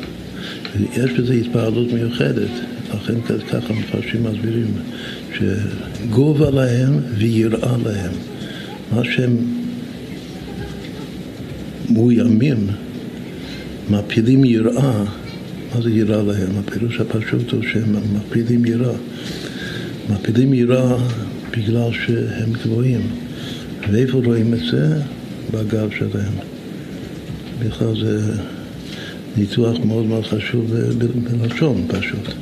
[0.96, 2.50] יש בזה התפעלות מיוחדת,
[2.94, 3.14] לכן
[3.50, 4.74] ככה מפרשים מסבירים,
[5.38, 8.12] שגובה להם ויראה להם.
[8.92, 9.36] מה שהם
[11.90, 12.66] מאוימים,
[13.90, 15.04] מפילים יראה,
[15.74, 16.50] מה זה יראה להם?
[16.58, 18.96] הפירוש הפשוט הוא שהם מפילים יראה.
[20.10, 20.96] מפילים יראה
[21.56, 23.00] בגלל שהם גבוהים.
[23.92, 25.00] ואיפה רואים את זה?
[25.50, 26.32] בגב שלהם.
[27.58, 28.32] בכלל זה
[29.36, 30.74] ניתוח מאוד מאוד חשוב
[31.30, 32.34] בלשון פשוט.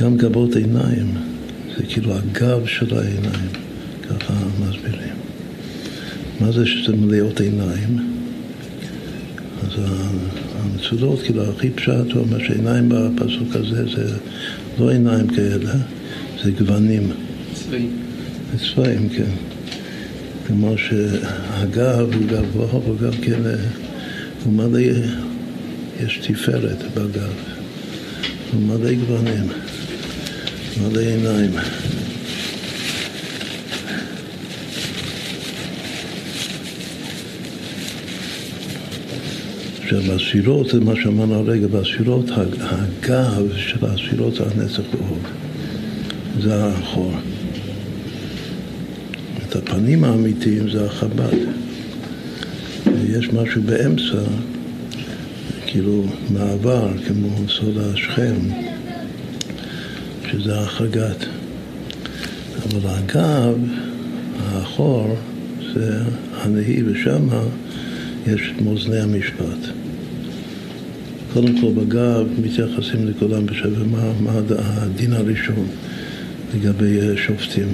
[0.00, 1.14] גם גבות עיניים,
[1.76, 3.48] זה כאילו הגב של העיניים,
[4.08, 5.14] ככה מסבירים.
[6.40, 7.98] מה זה שזה מלאות עיניים?
[9.62, 9.70] אז
[10.58, 14.16] המצודות, כאילו הכי פשט, הוא אומר שעיניים בפסוק הזה זה
[14.78, 15.72] לא עיניים כאלה,
[16.44, 17.10] זה גוונים.
[17.54, 18.11] צבעים.
[18.58, 19.30] צבעים, כן.
[20.46, 23.40] כמו שהגב הוא גבוה, אבל גם כן
[24.44, 24.80] הוא מלא,
[26.00, 27.32] יש תפארת בגב.
[28.52, 29.48] הוא מלא גוונים,
[30.82, 31.50] מלא עיניים.
[39.82, 42.30] עכשיו, הספירות, זה מה שאמרנו הרגע, בספירות,
[42.60, 45.22] הגב של הספירות הנצח והוד.
[46.40, 47.12] זה החור.
[49.52, 51.36] את הפנים האמיתיים זה החב"ד.
[52.86, 54.22] ויש משהו באמצע,
[55.66, 58.34] כאילו מעבר, כמו סוד השכם,
[60.30, 61.24] שזה החגת.
[62.64, 63.54] אבל הגב,
[64.40, 65.16] האחור,
[65.74, 66.02] זה
[66.34, 67.42] הנהי, ושמה
[68.26, 69.68] יש את מאזני המשפט.
[71.32, 75.66] קודם כל בגב מתייחסים לכולם בשווה מה, מה הדין הראשון
[76.54, 77.68] לגבי שופטים.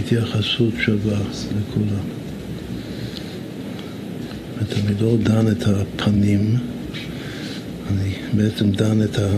[0.00, 1.18] התייחסות שווה
[1.58, 2.04] לכולם.
[4.72, 6.56] אני לא דן את הפנים,
[7.90, 9.28] אני בעצם דן את, ה,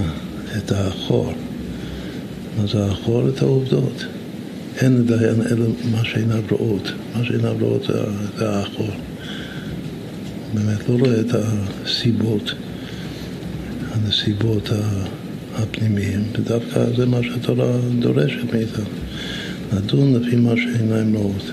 [0.59, 1.33] את האחור.
[2.59, 3.29] מה זה האחור?
[3.29, 4.05] את העובדות.
[4.81, 6.93] אין לדיין אלא מה שאינן רואות.
[7.17, 7.91] מה שאינן רואות
[8.39, 8.91] זה האחור.
[10.55, 12.55] באמת לא רואה את הסיבות,
[13.93, 14.71] הנסיבות
[15.55, 18.85] הפנימיים, ודווקא זה מה שהתורה דורשת מאיתנו,
[19.77, 21.53] לדון לפי מה שעיניים רואות,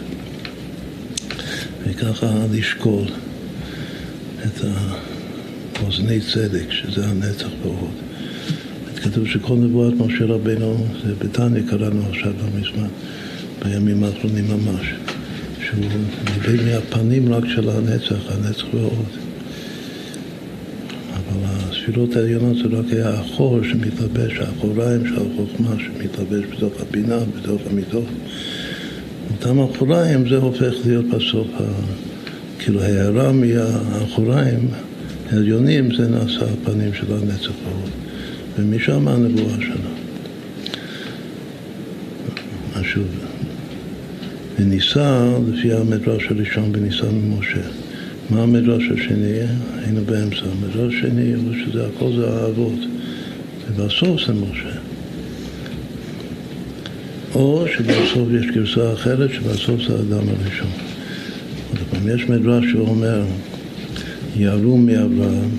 [1.87, 3.05] וככה לשקול
[4.45, 4.63] את
[5.79, 7.93] האוזני צדק, שזה הנצח והוד.
[9.03, 12.87] כתוב שכל נבואת משה רבינו, זה בתניא קראנו עכשיו לא מזמן,
[13.65, 14.93] בימים האחרונים ממש.
[15.65, 15.85] שהוא
[16.25, 19.28] ניבא מהפנים רק של הנצח, הנצח ועוד.
[21.89, 28.05] התפילות העליונות זה רק היה החור שמתלבש, האחוריים של החוכמה שמתלבש בתוך הבינה, בתוך המידות.
[29.31, 31.47] אותם אחוריים זה הופך להיות בסוף,
[32.59, 34.67] כאילו הערה מהאחוריים
[35.31, 37.89] העליונים זה נעשה הפנים של הנצח ההוד,
[38.57, 39.89] ומשם הנבואה שלו.
[42.75, 43.07] אז שוב,
[44.59, 47.78] וניסה לפי המדרש הראשון וניסה ממשה.
[48.29, 49.39] מה המדרש השני?
[49.83, 50.41] היינו באמצע.
[50.45, 52.79] המדרש השני הוא שזה הכל זה האבות,
[53.67, 54.79] ובסוף זה משה.
[57.35, 60.71] או שבסוף יש גרסה אחרת, שבסוף זה האדם הראשון.
[61.69, 63.23] עוד פעם, יש מדרש שאומר,
[64.35, 65.49] יעלו מאברהם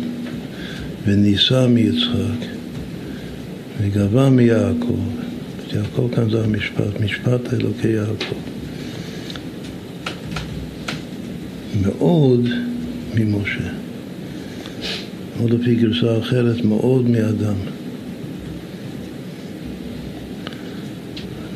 [1.04, 2.46] ונישא מיצחק
[3.80, 4.98] וגבה מיעקב.
[5.74, 8.49] יעקב כאן זה המשפט, משפט אלוקי יעקב.
[11.82, 12.48] מאוד
[13.14, 13.70] ממשה.
[15.40, 17.54] או לפי גרסה אחרת, מאוד מאדם.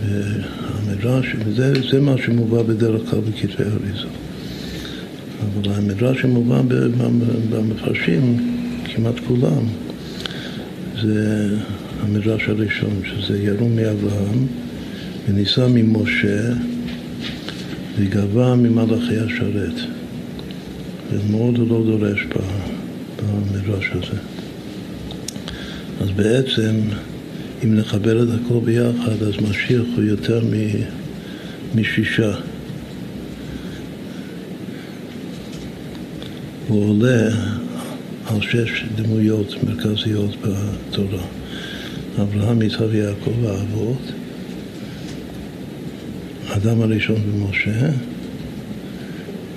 [0.09, 4.09] והמדרש, זה, זה מה שמובא בדרך כלל בכתבי אריזה.
[5.41, 6.62] אבל המדרש שמובא
[7.51, 8.51] במפרשים,
[8.85, 9.64] כמעט כולם,
[11.03, 11.49] זה
[12.01, 14.47] המדרש הראשון, שזה ירום מאברהם
[15.29, 16.53] ונישא ממשה
[17.99, 19.93] וגבה ממלאכי השרת.
[21.14, 22.26] ומאוד הוא לא דורש
[23.16, 24.20] במדרש הזה.
[26.00, 26.80] אז בעצם,
[27.64, 30.44] אם נחבר את הכל ביחד, אז משיח הוא יותר
[31.74, 32.34] משישה.
[36.68, 37.28] הוא עולה
[38.26, 41.22] על שש דמויות מרכזיות בתורה.
[42.22, 44.12] אברהם, יצחק ויעקב האבות,
[46.48, 47.88] האדם הראשון ומשה,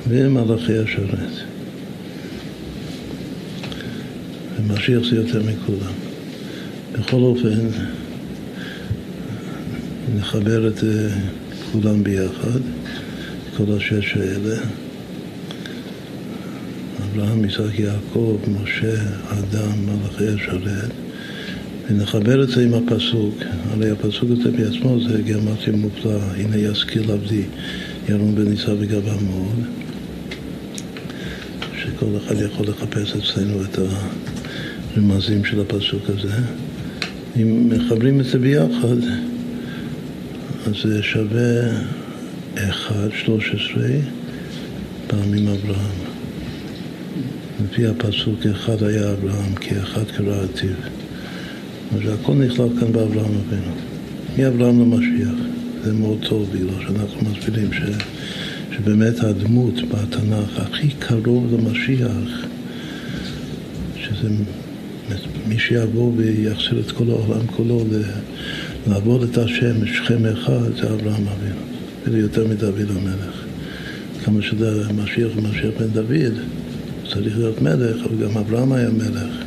[0.10, 1.30] ומלאכי השרת.
[4.58, 5.94] ומשיח זה יותר מכולם.
[6.92, 7.68] בכל אופן,
[10.16, 11.10] נחבר את אה,
[11.72, 12.60] כולם ביחד,
[13.58, 14.58] כל השש האלה.
[17.04, 18.96] אברהם, יצחק, יעקב, משה,
[19.26, 20.92] אדם, מלאכי השרת,
[21.90, 23.36] ונחבר את זה עם הפסוק.
[23.70, 27.44] הרי הפסוק הזה בעצמו זה גרמטיה מופלא, הנה ישכיל עבדי,
[28.10, 29.87] ירום בניסה וגבה מאוד.
[31.98, 33.80] שכל אחד יכול לחפש אצלנו את
[34.96, 36.34] הרמזים של הפסוק הזה.
[37.42, 38.98] אם מחברים את זה ביחד,
[40.68, 41.72] אז זה שווה
[42.70, 42.96] 1,
[43.26, 43.84] 13
[45.08, 45.98] פעמים אברהם.
[47.64, 50.76] לפי הפסוק אחד היה אברהם, כי אחד קרא עתיב.
[51.96, 53.74] אז הכל נכלל כאן באברהם אבינו.
[54.38, 55.46] מאברהם למשיח.
[55.84, 57.82] זה מאוד טוב, בגלל שאנחנו מסבירים ש...
[58.78, 62.46] שבאמת הדמות בתנ"ך הכי קרוב למשיח,
[63.96, 64.30] שזה
[65.48, 67.84] מי שיבוא ויחזיר את כל העולם כולו
[68.88, 71.62] לעבוד את השם, שכם אחד, זה אברהם אבינו.
[72.04, 73.44] וזה יותר מדוד המלך.
[74.26, 76.34] כמה שזה משיח ומשיח בן דוד,
[77.14, 79.44] צריך להיות מלך, אבל גם אברהם היה מלך.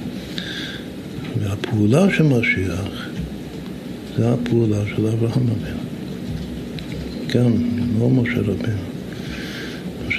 [1.40, 3.08] והפעולה של משיח
[4.16, 5.80] זה הפעולה של אברהם אבינו.
[7.34, 7.52] גם,
[7.98, 8.89] לא משה רבינו.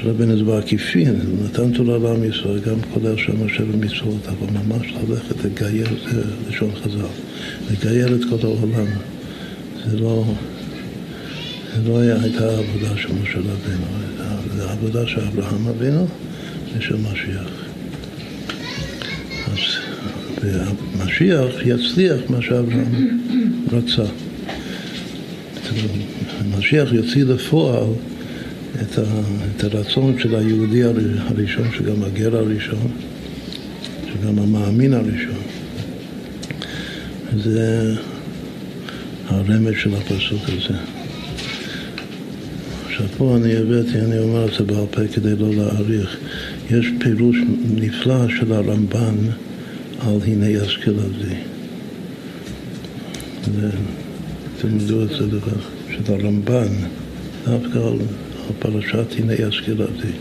[0.02, 4.94] משה רבינו זה בעקיפין, נתן תורה לעם ישראל, גם כולל שם משה ומצוות, אבל ממש
[5.10, 7.06] ללכת לגייר, זה לשון חז"ל,
[7.72, 8.86] לגייר את כל העולם.
[9.86, 10.24] זה לא,
[11.76, 13.86] זה לא היה, הייתה העבודה של משה רבינו,
[14.56, 16.08] זה העבודה של אברהם אבינו
[16.78, 17.52] ושל משיח.
[19.48, 19.60] אז
[20.42, 23.20] והמשיח יצליח מה שאברהם
[23.72, 24.06] רצה.
[26.40, 27.84] המשיח יוציא לפועל
[28.76, 29.02] את, ה,
[29.56, 32.92] את הרצון של היהודי הראשון, שגם הגר הראשון,
[34.14, 35.42] שגם המאמין הראשון.
[37.38, 37.96] זה
[39.28, 40.80] הרמז של הפסוק הזה.
[42.86, 46.18] עכשיו פה אני הבאתי, אני אומר את זה בעל פה כדי לא להאריך.
[46.72, 47.38] יש פירוש
[47.76, 49.16] נפלא של הרמב"ן
[50.00, 51.36] על הנה ישכיל עבדי.
[54.62, 55.60] תלמדו את זה דבר,
[55.90, 56.68] של הרמב"ן,
[57.46, 57.98] דווקא על
[58.60, 60.12] פרשת הנה עבדי.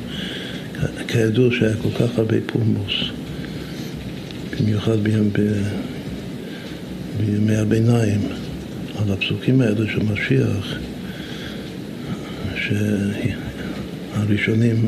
[1.08, 2.92] כידוע שהיה כל כך הרבה פולמוס,
[4.60, 5.30] במיוחד בימי,
[7.20, 8.20] בימי הביניים,
[8.98, 10.78] על הפסוקים האלה של משיח,
[14.14, 14.86] שהראשונים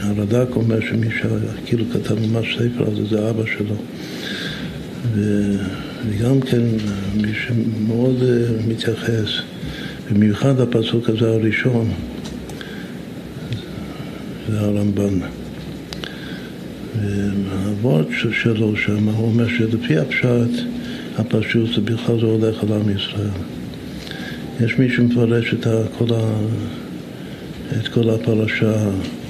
[0.00, 3.76] הרד"ק אומר שמי שכאילו כתב ממש ספר על זה, אבא שלו.
[5.14, 5.52] ו...
[6.08, 6.62] וגם כן
[7.14, 9.28] מי שמאוד uh, מתייחס,
[10.12, 11.90] במיוחד הפסוק הזה הראשון,
[14.50, 15.18] זה הרמב"ן.
[17.00, 20.64] והוורד שלו שם, הוא אומר שלפי הפשט
[21.18, 23.42] הפשוט זה בכלל זה הולך על עם ישראל.
[24.60, 25.66] יש מי שמפרש את
[25.98, 26.40] כל, ה...
[27.80, 28.84] את כל הפרשה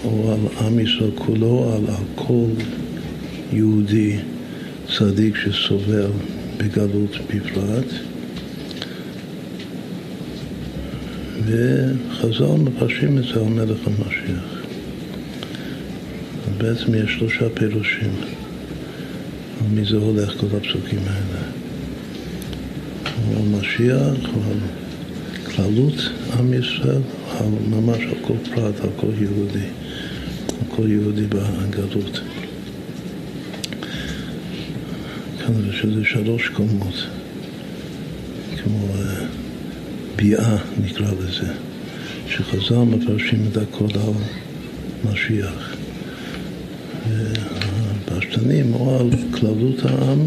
[0.04, 2.46] או על עם ישראל כולו, על, על כל
[3.52, 4.16] יהודי
[4.98, 6.10] צדיק שסובל
[6.56, 7.86] בגלות בפרט.
[11.46, 14.51] וחז"ל מפרשים את זה על מלך המשיח.
[16.62, 18.14] בעצם יש שלושה פירושים
[19.70, 21.42] מי זה הולך כל הפסוקים האלה.
[23.36, 24.58] על משיח, על
[25.44, 25.94] כללות
[26.38, 27.02] עם ישראל,
[27.38, 29.66] על ממש על כל פרט, על כל יהודי,
[30.48, 32.20] על כל יהודי בגלות.
[35.46, 37.06] כנראה שזה שלוש קומות,
[38.62, 39.24] כמו אה,
[40.16, 41.52] ביאה נקרא לזה,
[42.28, 44.12] שחז"ל מפרשים את הכל על
[45.12, 45.71] משיח.
[48.06, 50.18] הפשטנים או על כללות העם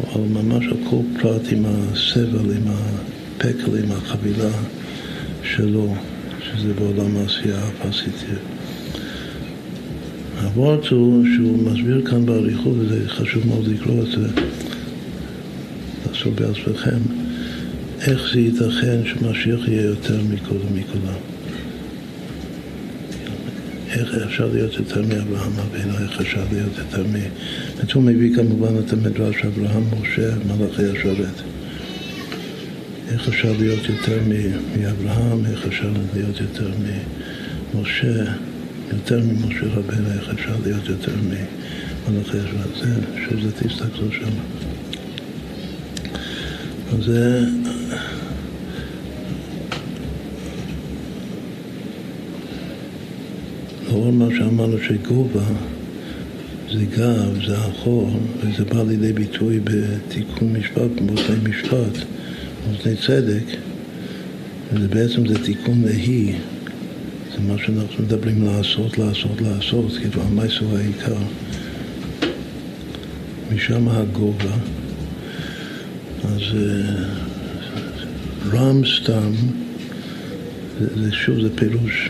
[0.00, 4.50] או על ממש על כל פרט עם הסבל, עם הפקל, עם החבילה
[5.42, 5.94] שלו,
[6.40, 8.38] שזה בעולם העשייה הפסיטית.
[10.42, 14.42] הוורד הוא שהוא מסביר כאן באריכות, וזה חשוב מאוד לקרוא את זה,
[16.06, 16.98] לעשות בעצמכם,
[18.00, 21.35] איך זה ייתכן שמשיח יהיה יותר מכל ומכולם.
[23.96, 27.16] איך אפשר להיות יותר מאברהם אבינו, איך אפשר להיות יותר מ...
[27.94, 31.42] הוא מביא כמובן את המדרש אברהם, משה, מלאכי השרת.
[33.12, 34.18] איך אפשר להיות יותר
[34.78, 36.70] מאברהם, איך אפשר להיות יותר
[37.74, 38.32] ממשה,
[38.92, 42.76] יותר ממשה רבנו, איך אפשר להיות יותר ממלאכי השרת.
[42.80, 42.94] זה,
[43.30, 44.30] שזה תסתכלו שם.
[46.92, 47.44] אז זה...
[54.56, 55.44] שאמרנו שגובה
[56.72, 62.04] זה גב, זה החור, וזה בא לידי ביטוי בתיקון משפט, באוזני משפט,
[62.64, 63.44] באוזני צדק,
[64.72, 66.34] וזה בעצם זה תיקון להי,
[67.32, 71.16] זה מה שאנחנו מדברים לעשות, לעשות, לעשות, כאילו המייס הוא העיקר.
[73.54, 74.56] משם הגובה.
[76.24, 77.04] אז אה,
[78.52, 79.32] רם סתם,
[80.80, 82.08] זה שוב, זה פירוש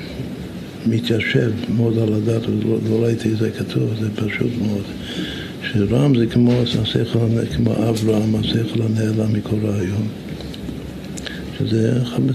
[0.87, 4.85] מתיישב מאוד על הדת, ולא ראיתי את זה כתוב, זה פשוט מאוד.
[5.63, 7.19] שרם זה כמו השכל,
[7.57, 10.09] כמו אברהם, השכל הנעלם מכל רעיון.
[11.59, 11.93] שזה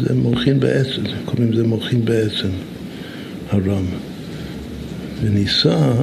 [0.07, 2.49] זה מוחין בעצם, קוראים לזה מוחין בעצם,
[3.49, 3.85] הרם.
[5.21, 5.93] ונישא,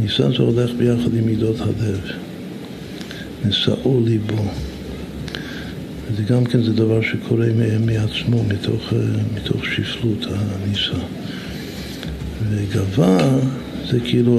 [0.00, 2.00] נישא זה הולך ביחד עם מידות הלב.
[3.44, 4.44] נשאו ליבו.
[6.14, 7.46] וזה גם כן זה דבר שקורה
[7.80, 8.98] מעצמו, מתוך, אה,
[9.34, 11.04] מתוך שפלות הניסה.
[12.50, 13.38] וגבה
[13.90, 14.38] זה כאילו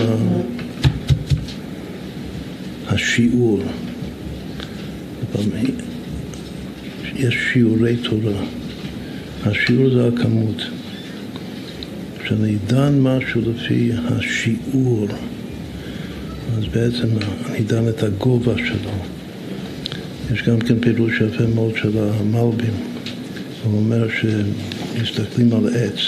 [2.88, 3.60] השיעור.
[7.16, 8.44] יש שיעורי תורה.
[9.46, 10.62] השיעור זה הכמות.
[12.24, 15.08] כשאני דן משהו לפי השיעור,
[16.58, 17.08] אז בעצם
[17.50, 19.15] אני דן את הגובה שלו.
[20.34, 22.74] יש גם כן פירוש יפה מאוד של המלבים.
[23.64, 26.00] הוא אומר שמסתכלים על עץ,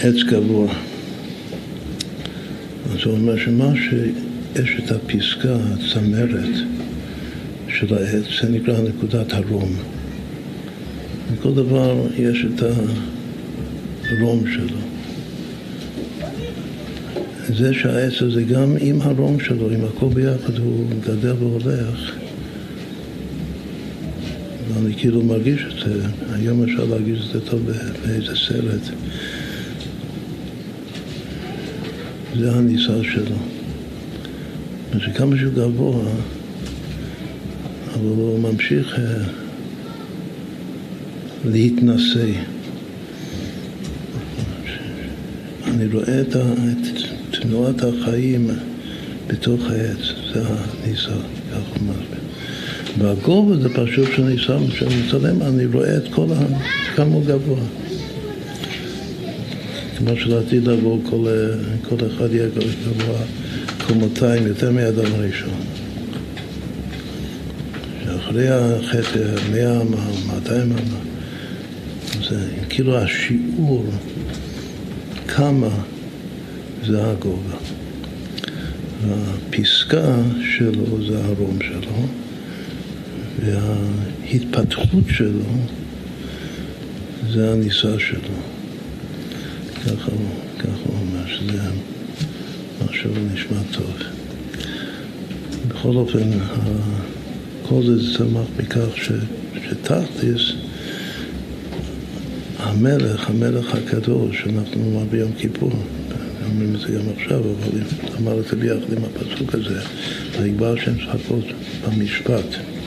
[0.00, 0.74] עץ גבוה.
[2.92, 6.56] אז הוא אומר שמה שיש את הפסקה, הצמרת
[7.68, 9.72] של העץ, זה נקרא נקודת הרום.
[11.32, 12.62] וכל דבר יש את
[14.10, 14.78] הרום שלו.
[17.56, 22.18] זה שהעץ הזה גם עם הרום שלו, עם הכל ביחד, הוא גדל והולך.
[24.76, 27.60] אני כאילו מרגיש את זה, היום אפשר להרגיש את זה טוב
[28.06, 28.80] באיזה סרט.
[32.38, 33.36] זה הניסה שלו.
[34.98, 36.10] שכמה שהוא גבוה,
[37.94, 39.22] אבל הוא ממשיך אה,
[41.44, 42.26] להתנשא.
[45.66, 48.50] אני רואה את, את תנועת החיים
[49.26, 49.98] בתוך העץ,
[50.32, 51.10] זה הניסה,
[51.50, 52.17] כך הוא מסביר.
[52.98, 56.40] והגובה זה פשוט שאני שם, כשאני מצלם, אני רואה את כל ה...
[56.96, 57.60] כמה הוא גבוה.
[59.98, 61.26] כמו שלעתיד לבוא כל,
[61.88, 63.18] כל אחד יהיה גבוה
[63.86, 65.60] קומותיים יותר מאדם הראשון.
[68.04, 70.98] שאחרי החטא, מאה אמה, מאתיים אמה,
[72.28, 73.86] זה כאילו השיעור
[75.28, 75.68] כמה
[76.86, 77.56] זה הגובה.
[79.06, 80.16] והפסקה
[80.56, 82.27] שלו זה הרום שלו.
[83.44, 85.44] וההתפתחות שלו
[87.30, 88.38] זה הניסה שלו.
[89.84, 90.28] ככה הוא,
[90.58, 91.60] ככה הוא אומר, שזה
[92.84, 93.92] משהו נשמע טוב.
[95.68, 96.30] בכל אופן,
[97.62, 99.12] כל זה צמח מכך ש,
[99.68, 100.52] שתכלס,
[102.58, 105.72] המלך, המלך הקדוש, שאנחנו נאמר ביום כיפור,
[106.50, 107.80] אומרים את זה גם עכשיו, אבל
[108.18, 109.80] אמר את זה ביחד עם הפסוק הזה,
[110.40, 111.44] ויגבר שם שפות
[111.86, 112.77] במשפט.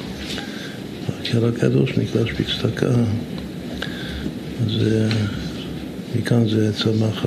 [1.31, 2.89] הקהל הקדוש נקדש בצדקה,
[4.65, 4.71] אז
[6.15, 7.25] מכאן זה צמח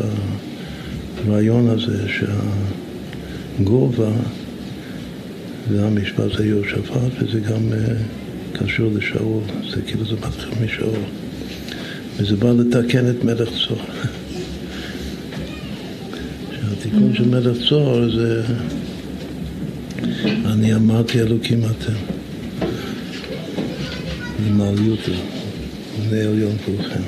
[1.26, 2.06] הרעיון הזה
[3.58, 4.10] שהגובה
[5.70, 7.62] זה המשפט זה יהושפט וזה גם
[8.52, 9.40] קשור לשאול,
[9.74, 11.00] זה כאילו זה מתחיל משאול
[12.16, 13.82] וזה בא לתקן את מלך צור.
[16.52, 18.42] שהתיקון של מלך צור זה
[20.44, 22.13] אני אמרתי אלוקים אתם
[24.46, 25.12] למעליותו,
[26.08, 27.02] בני עליון כולכם.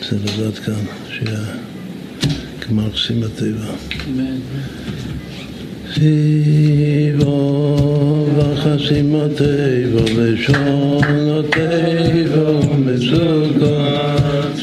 [0.00, 1.44] בסדר, עד כאן, שיהיה
[2.68, 3.70] גמר שימתיבה.
[5.94, 7.28] סיבו
[8.36, 11.60] וחסימותיבו לשונותיבו
[12.78, 13.76] מסוכו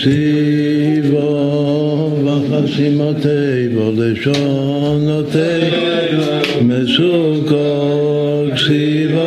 [0.03, 1.29] סיבו
[2.25, 5.49] וחסימותיבו לשונותיבו
[6.61, 7.67] מסוכו
[8.57, 9.18] סיבו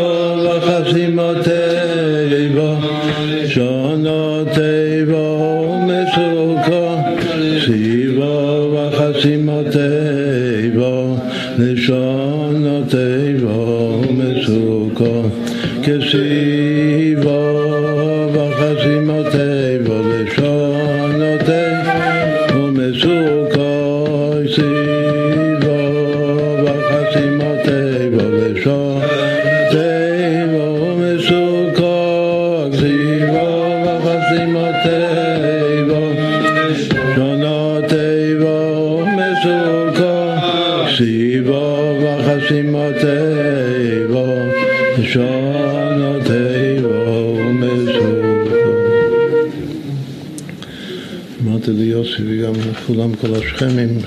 [53.02, 53.98] כולם, כל השכמים,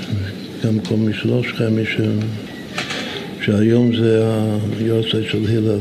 [0.66, 2.02] גם כל מי שלא שכמי, ש...
[3.41, 4.24] שהיום זה
[4.80, 5.80] היורצייט של הלל,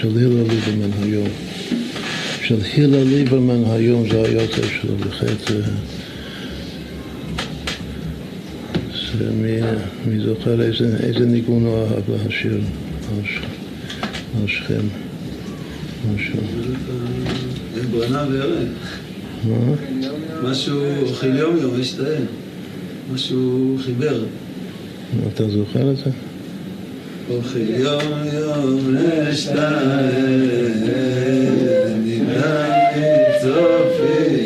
[0.00, 1.28] של הלל ליברמן היום.
[2.42, 5.54] של הלל ליברמן היום זה היורצייט שלו, בחטא
[9.18, 9.30] זה
[10.06, 12.60] מי, זוכר איזה, איזה ניגון הוא אהב להשאיר
[14.38, 14.82] על, שכם,
[16.14, 16.38] משהו.
[17.90, 18.66] ברנה וארן.
[19.44, 19.95] מה?
[20.56, 20.82] משהו
[21.34, 22.24] יום, יש להם.
[23.14, 24.24] משהו חיבר.
[25.34, 26.10] אתה זוכר את זה?
[27.30, 28.02] אוכל יום
[28.32, 29.88] יום לשתיים,
[32.04, 32.70] ניתן
[33.40, 34.45] צופיה.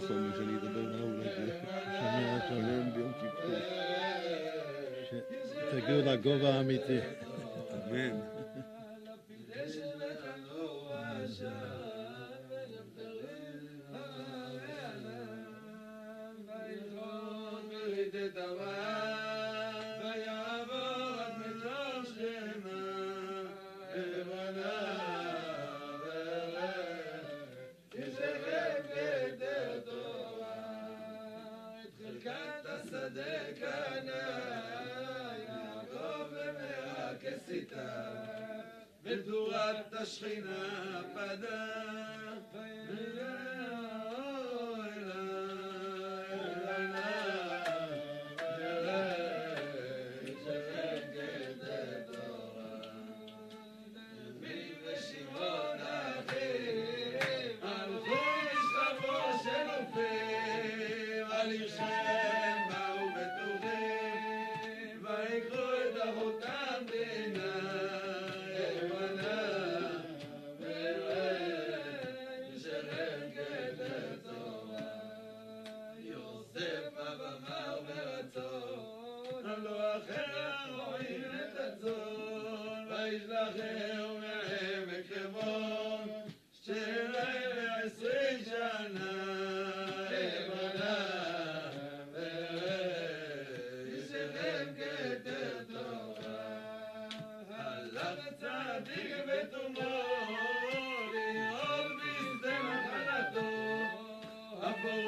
[0.00, 1.52] צרות בחומר, שאני אדבר מה אולי זה.
[1.98, 2.54] שומע אותו.
[2.94, 3.58] ביום כיפור.
[5.70, 6.98] תגיעו לגובה האמיתי.
[7.90, 8.31] אמן.
[39.12, 40.62] إذ غدت شخينا
[41.14, 41.92] فدا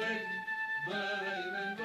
[0.05, 1.84] ben, ben, ben.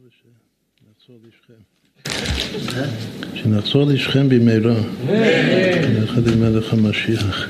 [0.00, 1.60] ושנחזור לשכם.
[3.34, 4.80] שנחזור לשכם במהרה.
[6.04, 7.48] יחד עם מלך המשיח.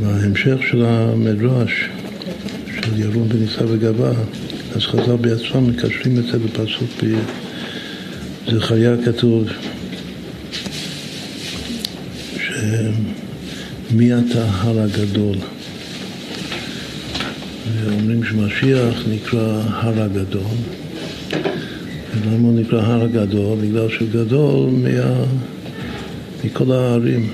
[0.00, 1.88] בהמשך של המדרש
[2.74, 4.12] של ירון בניסה וגבה,
[4.74, 6.90] אז חז"ל בעצמם מקשרים את זה בפסוק
[8.46, 9.48] בזכריה כתוב
[12.38, 15.36] שמי אתה הר הגדול?
[18.06, 20.42] ואומרים שמשיח נקרא הר הגדול.
[22.14, 23.58] ולמה הוא נקרא הר הגדול?
[23.58, 25.24] בגלל שהוא גדול מה...
[26.44, 27.30] מכל הערים.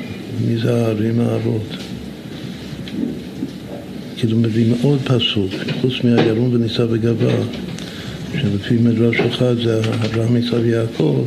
[0.47, 1.77] מי זה הערים הערות?
[4.16, 7.35] כאילו מביאים עוד פסוק, חוץ מהירום ונישא וגבה,
[8.41, 11.25] שלפי מדרש אחד זה אברהם, יצחק ויעקב,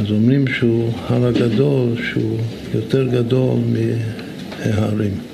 [0.00, 2.38] אז אומרים שהוא הר הגדול, שהוא
[2.74, 5.31] יותר גדול מההרים.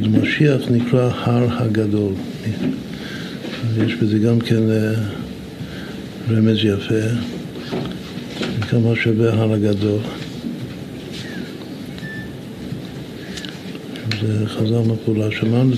[0.00, 2.12] כאילו משיח נקרא הר הגדול.
[3.76, 4.92] יש בזה גם כן אה,
[6.30, 6.94] רמז יפה,
[8.70, 10.00] כמה שווה הר הגדול.
[14.20, 15.30] זה חזר מפעולה.
[15.30, 15.72] שמענו,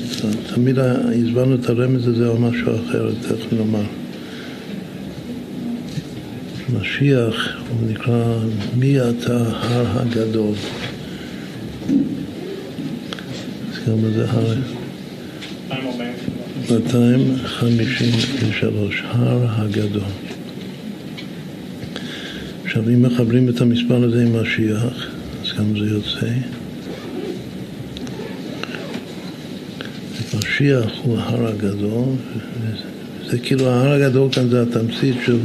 [0.54, 3.84] תמיד הסברנו את הרמז הזה על משהו אחר, תכף נאמר.
[6.80, 8.34] משיח, הוא נקרא
[8.76, 10.54] מי אתה הר הגדול.
[13.70, 14.54] אז כמה זה הר?
[16.70, 20.02] 253, הר הגדול.
[22.64, 25.06] עכשיו, אם מחברים את המספר הזה עם משיח,
[25.42, 26.26] אז כמה זה יוצא?
[30.38, 32.08] משיח הוא ההר הגדול,
[33.30, 35.38] זה כאילו ההר הגדול כאן זה התמצית של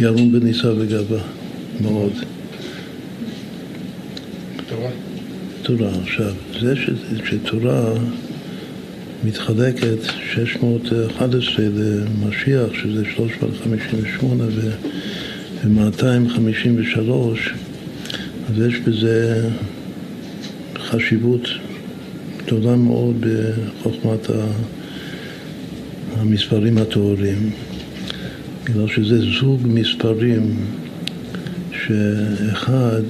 [0.00, 1.20] ירום בנישא וגבה,
[1.80, 2.12] מאוד.
[4.68, 4.90] תורה.
[5.62, 5.90] תורה.
[6.02, 6.90] עכשיו, זה ש,
[7.24, 7.92] שתורה
[9.24, 9.98] מתחלקת
[10.34, 14.44] 611 למשיח, שזה 358
[15.64, 17.00] ו-253,
[18.48, 19.48] אז יש בזה
[20.78, 21.48] חשיבות
[22.46, 24.30] גדולה מאוד בחוכמת
[26.16, 27.50] המספרים הטהורים,
[28.64, 30.56] בגלל שזה זוג מספרים
[31.72, 33.02] שאחד,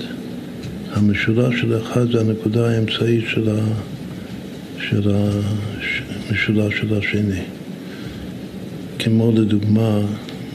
[0.92, 3.24] המשולש של אחד זה הנקודה האמצעית
[4.78, 5.10] של,
[6.30, 7.40] המשולש של השני.
[8.98, 10.00] כמו לדוגמה,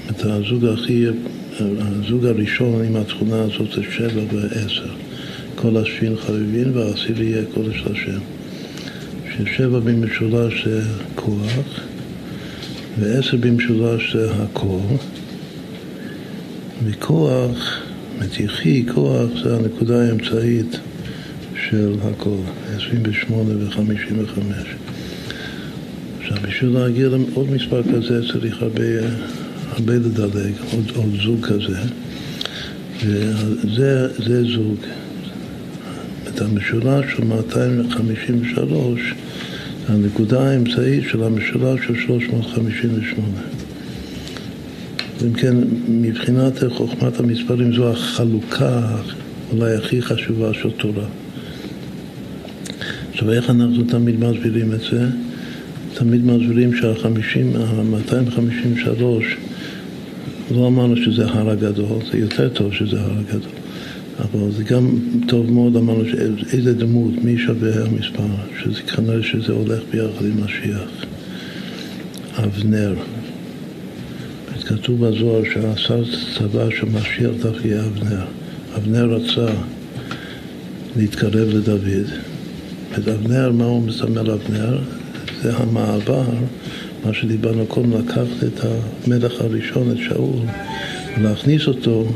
[0.09, 1.05] את הזוג הכי,
[1.59, 4.89] הזוג הראשון עם התכונה הזאת זה שבע ועשר.
[5.55, 8.19] כל השין חביבין והעשירי יהיה קודש לשם.
[9.37, 10.81] ששבע במשולש זה
[11.15, 11.79] כוח,
[12.99, 14.79] ועשר במשולש זה הכל,
[16.83, 17.86] וכוח,
[18.21, 20.79] מתיחי, כוח זה הנקודה האמצעית
[21.69, 22.37] של הכל,
[22.75, 24.39] 28 ו-55.
[26.19, 28.83] עכשיו, בשביל להגיע לעוד מספר כזה צריך הרבה,
[29.69, 31.79] הרבה לדלג, עוד, עוד זוג כזה,
[33.05, 34.77] וזה זוג.
[36.27, 39.13] את המשולש של 253
[39.87, 43.56] הנקודה האמצעית של המשולש של 358.
[45.25, 45.55] אם כן,
[45.87, 48.95] מבחינת חוכמת המספרים זו החלוקה
[49.51, 51.05] אולי הכי חשובה של תורה.
[53.11, 55.05] עכשיו, איך אנחנו תמיד מסבירים את זה?
[55.93, 59.01] תמיד מסבירים שה-50, ה-253,
[60.51, 63.51] לא אמרנו שזה הר הגדול, זה יותר טוב שזה הר הגדול.
[64.19, 66.03] אבל זה גם טוב מאוד אמרנו
[66.53, 68.23] איזה דמות, מי שווה המספר,
[68.63, 71.05] שזה כנראה שזה הולך ביחד עם משיח.
[72.37, 72.93] אבנר.
[74.67, 75.95] כתוב בזוהר שעשה
[76.37, 78.25] צבא של משיח דווקא יהיה אבנר.
[78.77, 79.53] אבנר רצה
[80.97, 82.07] להתקרב לדוד.
[82.93, 84.79] את אבנר, מה הוא מסמל אבנר?
[85.41, 86.25] זה המעבר,
[87.05, 88.65] מה שדיברנו קודם, לקחת את
[89.07, 90.39] המלך הראשון, את שאול,
[91.17, 92.07] ולהכניס אותו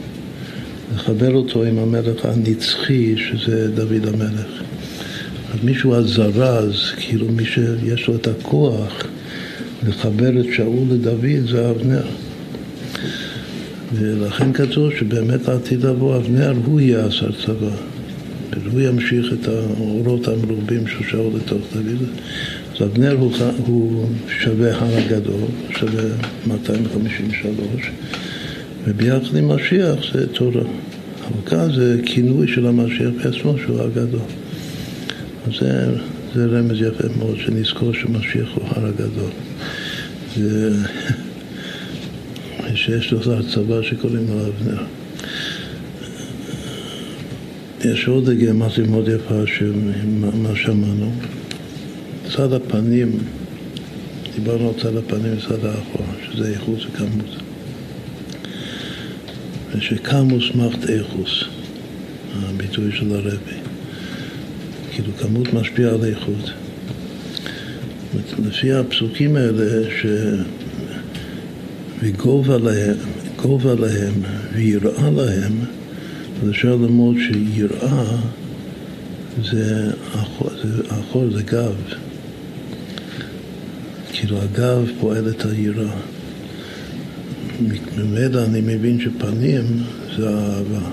[0.95, 4.61] לחבר אותו עם המלך הנצחי, שזה דוד המלך.
[5.53, 9.03] אז מישהו הזרז, כאילו מי שיש לו את הכוח
[9.87, 12.05] לחבר את שאול לדוד, זה אבנר.
[13.93, 17.75] ולכן כתוב שבאמת העתיד לבוא אבנר, הוא יהיה השר צבא.
[18.63, 22.07] והוא ימשיך את האורות המרובים של שאול לתוך דוד.
[22.75, 23.31] אז אבנר הוא,
[23.65, 25.41] הוא שווה הר הגדול,
[25.79, 26.03] שווה
[26.47, 27.91] 253.
[28.87, 30.63] וביחד עם משיח זה תורה.
[31.45, 34.19] כאן זה כינוי של המשיח בעצמו שהוא הגדול.
[35.47, 35.85] אז זה,
[36.35, 39.29] זה רמז יפה מאוד, שנזכור שמשיח הוא הר הגדול.
[40.37, 40.69] זה,
[42.85, 43.19] שיש לו
[43.53, 44.83] צבא שקוראים לו אבנר.
[47.85, 51.11] יש עוד גרמטיה מאוד יפה שמה שמענו.
[52.35, 53.19] צד הפנים,
[54.35, 57.35] דיברנו על צד הפנים וצד האחור, שזה איכות וכמות.
[59.75, 61.43] ושקמוס מחט איכוס,
[62.35, 63.57] הביטוי של הרבי.
[64.91, 66.51] כאילו כמות משפיעה על איכות.
[68.45, 70.05] לפי הפסוקים האלה, ש...
[72.01, 72.97] וגובה להם,
[73.35, 74.13] גובה להם
[74.53, 75.53] ויראה להם,
[76.43, 78.17] אז אפשר ללמוד שיראה
[79.43, 81.75] זה אחור, זה, אחור, זה גב.
[84.13, 85.93] כאילו הגב פועל את היראה.
[87.97, 89.83] ממילא אני מבין שפנים
[90.17, 90.89] זה אהבה,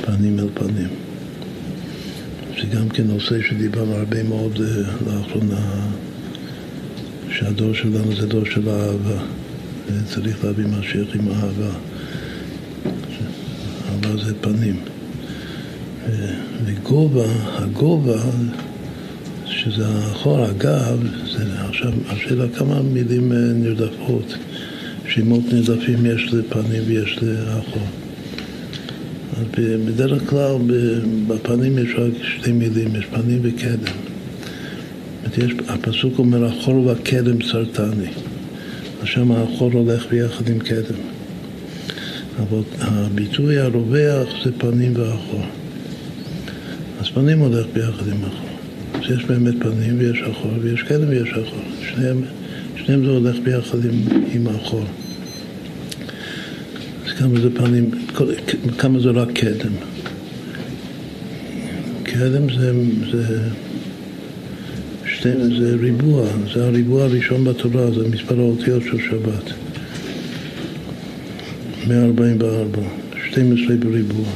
[0.00, 0.88] פנים אל פנים.
[2.60, 5.60] זה גם כן נושא שדיברנו הרבה מאוד אה, לאחרונה,
[7.30, 9.22] שהדור שלנו זה דור של אהבה.
[10.04, 11.70] צריך להביא משיח עם אהבה.
[13.88, 14.76] אהבה זה פנים.
[16.64, 17.26] וגובה,
[17.58, 18.20] הגובה,
[19.46, 20.98] שזה האחור, הגב,
[21.36, 24.34] זה עכשיו, השאלה כמה מילים אה, נרדפות,
[25.08, 27.86] שמות נרדפים יש לפנים ויש לאחור.
[29.36, 29.44] אז
[29.86, 30.56] בדרך כלל
[31.28, 33.94] בפנים יש רק שתי מילים, יש פנים וקדם.
[35.38, 38.10] יש, הפסוק אומר, החור והקדם סרטני.
[39.04, 41.00] שם החור הולך ביחד עם קדם.
[42.38, 45.44] אבל הביטוי הרווח זה פנים ואחור.
[47.00, 48.50] אז פנים הולך ביחד עם אחור.
[48.94, 51.62] אז יש באמת פנים ויש אחור, ויש קדם ויש אחור.
[51.82, 52.22] שניהם,
[52.76, 54.84] שניהם זה הולך ביחד עם, עם אחור.
[57.06, 57.90] אז כמה זה פנים,
[58.78, 59.72] כמה זה רק קדם.
[62.02, 62.72] קדם זה,
[63.12, 63.38] זה,
[65.20, 69.52] שתי, זה ריבוע, זה הריבוע הראשון בתורה, זה מספר האותיות של שבת.
[71.88, 72.82] 144,
[73.30, 74.28] 12 בריבוע.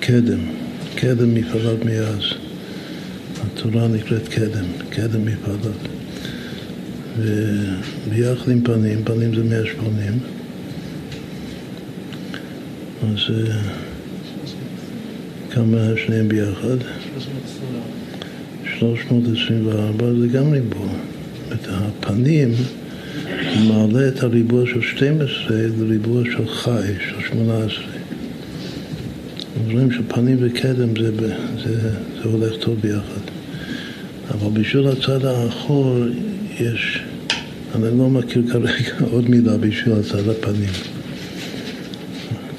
[0.00, 0.38] קדם,
[0.94, 2.22] קדם מפעליו מאז.
[3.42, 5.72] התורה נקראת קדם, קדם מפעליו.
[7.18, 10.18] וביחד עם פנים, פנים זה 180.
[13.02, 13.56] אז אה,
[15.50, 17.03] כמה שניהם ביחד?
[18.78, 20.88] 324 זה גם ריבוע.
[21.52, 22.52] את הפנים
[23.68, 27.84] מעלה את הריבוע של 12 לריבוע של חי, של 18.
[29.60, 31.10] אומרים שפנים וקדם זה,
[31.64, 31.90] זה,
[32.22, 33.24] זה הולך טוב ביחד.
[34.30, 35.96] אבל בשביל הצד האחור
[36.60, 37.02] יש,
[37.74, 40.70] אני לא מכיר כרגע עוד מילה בשביל הצד הפנים.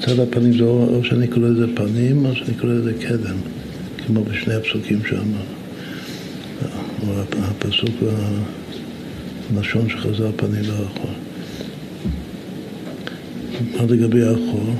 [0.00, 3.36] צד הפנים זה או שאני קורא לזה פנים או שאני קורא לזה קדם,
[4.06, 5.55] כמו בשני הפסוקים שאמרנו.
[7.42, 7.90] הפסוק
[9.52, 11.10] והלשון שחזר פנים לאחור.
[13.76, 14.74] מה לגבי האחור?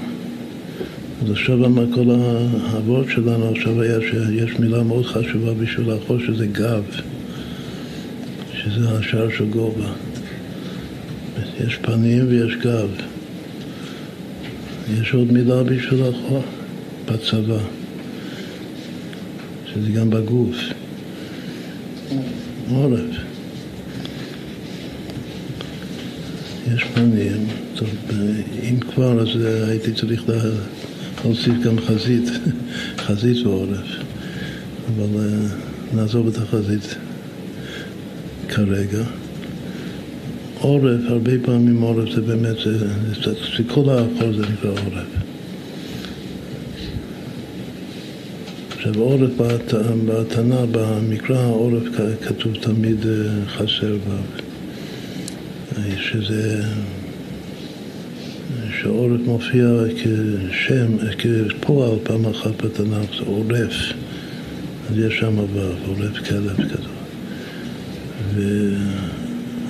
[1.22, 1.58] אז עכשיו
[1.94, 6.82] כל העבוד שלנו עכשיו היה שיש מילה מאוד חשובה בשביל האחור שזה גב,
[8.52, 9.88] שזה השער של גובה.
[11.66, 12.88] יש פנים ויש גב.
[15.00, 16.42] יש עוד מילה בשביל האחור,
[17.06, 17.58] בצבא,
[19.66, 20.75] שזה גם בגוף.
[22.70, 23.00] עורף.
[26.74, 27.88] יש פנים, טוב,
[28.62, 29.28] אם כבר אז
[29.68, 30.22] הייתי צריך
[31.24, 32.28] להוסיף גם חזית,
[32.98, 33.86] חזית ועורף,
[34.88, 35.48] אבל אה,
[35.94, 36.94] נעזוב את החזית
[38.48, 39.04] כרגע.
[40.60, 45.25] עורף, הרבה פעמים עורף זה באמת, זה, זה, זה כל האחור זה נקרא עורף.
[48.88, 49.30] עכשיו עורף
[50.06, 51.82] בתנא, במקרא העורף
[52.26, 56.62] כתוב תמיד אה, חסר ו', שזה,
[58.80, 63.72] שעורף מופיע כשם, כפועל פעם אחת בתנ"ך, זה עורף,
[64.90, 66.92] אז יש שם ו', עורף כלב כתוב.
[68.34, 68.70] ו...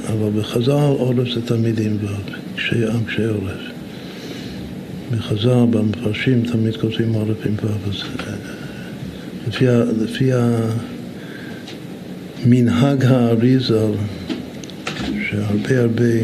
[0.08, 3.62] אבל בחז"ל עורף זה תמיד עם ו', קשי עם, קשי עורף.
[5.12, 8.02] בחז"ל, במפרשים, תמיד כותבים עורף עם ו', אז
[9.48, 9.66] לפי,
[10.02, 10.30] לפי
[12.46, 13.92] מנהג האריזל,
[15.30, 16.14] שהרבה הרבה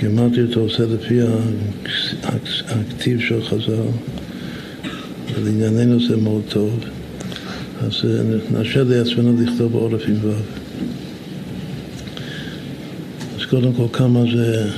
[0.00, 1.20] גימטריות עושה לפי
[2.68, 3.88] הכתיב של חז"ל,
[5.34, 6.84] ולענייננו זה מאוד טוב,
[7.80, 8.02] אז
[8.50, 10.32] נרשה לעצמנו לכתוב עורף עם ו'.
[13.36, 14.70] אז קודם כל כמה זה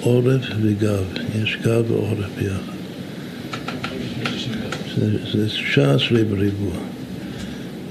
[0.00, 1.04] עורף וגב,
[1.42, 2.71] יש גב ועורף ביחד.
[5.02, 6.74] זה, זה ש"ס בריבוע.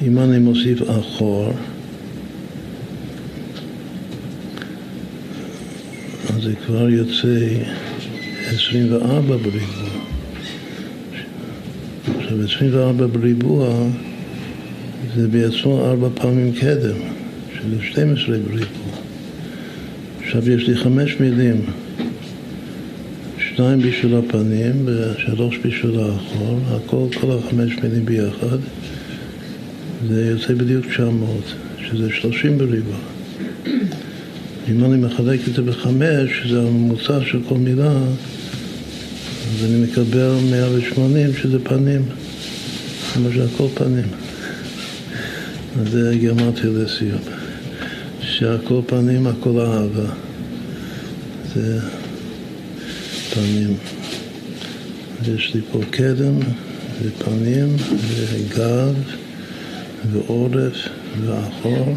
[0.06, 1.54] אם אני מוסיף אחור,
[6.30, 7.48] אז זה כבר יוצא
[8.48, 9.90] 24 בריבוע.
[12.20, 13.88] עכשיו 24 בריבוע
[15.16, 16.98] זה בעצמו ארבע פעמים קדם,
[17.54, 18.94] שזה 12 בריבוע.
[20.24, 21.62] עכשיו יש לי חמש מילים.
[23.56, 28.58] שניים בשביל הפנים ושלוש בשביל האחור, הכל, כל החמש מילים ביחד,
[30.08, 31.30] זה יוצא בדיוק 900,
[31.90, 32.96] שזה 30 בריבוע.
[34.72, 37.92] אם אני מחלק את זה בחמש, שזה הממוצע של כל מילה,
[39.52, 42.02] אז אני מקבל 180 שזה פנים,
[43.18, 44.08] למשל הכל פנים.
[45.82, 47.22] אז זה גרמטיה לסיום.
[48.22, 50.10] שהכל פנים, הכל אהבה.
[51.56, 51.80] זה
[53.34, 53.78] פנים.
[55.36, 56.40] יש לי פה קדם
[57.02, 57.76] ופנים
[58.08, 58.96] וגב
[60.12, 60.88] ועורף
[61.22, 61.96] ואחור.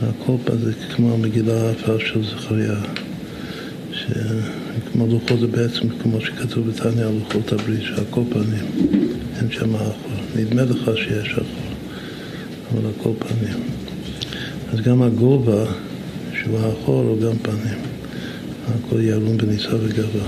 [0.00, 2.74] והכל פה זה כמו המגילה היפה של זכריה
[3.92, 8.94] שכמו לוחות זה בעצם כמו שכתוב בתניא לוחות הברית שהכל פנים
[9.38, 11.72] אין שם אחור נדמה לך שיש אחור
[12.72, 13.62] אבל הכל פנים
[14.72, 15.64] אז גם הגובה
[16.42, 17.93] שהוא האחור הוא גם פנים
[18.68, 20.24] הכל ירום בניסה וגבה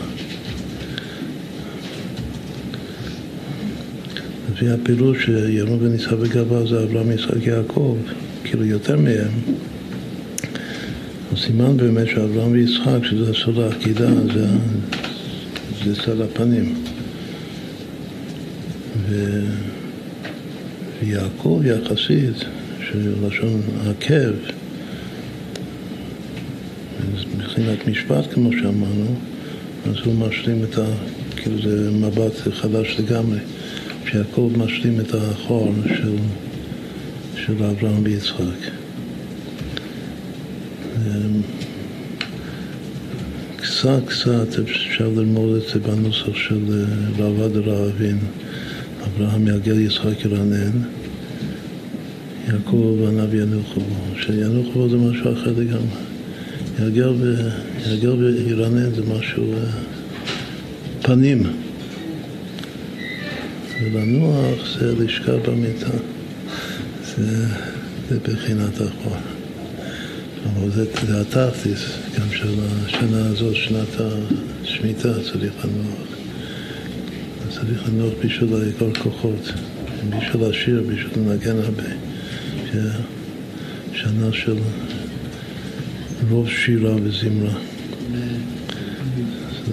[4.56, 7.96] לפי הפירוש שירום ונישא וגבה זה אברהם, יצחק, יעקב,
[8.44, 9.28] כאילו יותר מהם.
[11.32, 14.46] הסימן באמת שאברהם ויצחק, שזה סוד העקידה, זה,
[15.84, 16.74] זה צד הפנים.
[19.08, 19.40] ו...
[21.02, 22.44] ויעקב יחסית,
[22.80, 23.60] שלשון
[23.90, 24.55] עקב,
[27.36, 29.14] מבחינת משפט כמו שאמרנו,
[29.88, 30.84] אז הוא משלים את ה...
[31.36, 33.38] כאילו זה מבט חדש לגמרי.
[34.10, 36.16] שיעקב משלים את החור של,
[37.36, 38.70] של אברהם ויצחק.
[40.96, 41.40] אמ,
[43.56, 48.18] קצת קצת אפשר ללמוד את זה בנוסח של אה, רב אדר האבין,
[49.04, 50.70] אברהם יגל יצחק ירנן,
[52.48, 53.80] יעקב עניו ינוחו
[54.20, 56.15] שינוחו זה משהו אחר לגמרי.
[56.78, 57.08] יגל
[58.08, 59.58] וירנן זה משהו אה,
[61.02, 61.42] פנים.
[63.82, 65.90] ולנוח זה לשכב במיטה.
[67.16, 67.46] זה,
[68.08, 69.16] זה בחינת החור.
[70.44, 72.54] אבל זה, זה התכלס, גם של
[72.86, 76.06] השנה הזאת, שנת השמיטה, צריך לנוח.
[77.50, 79.52] צריך לנוח בשביל לאגור כוחות,
[80.08, 81.82] בשביל לשיר, בשביל לנגן הרבה.
[83.94, 84.56] שנה של
[86.30, 87.54] רוב שירה וזמרה.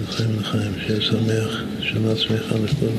[0.08, 2.96] לחיים לחיים, שיהיה שמח, שנה שמחה לכולם.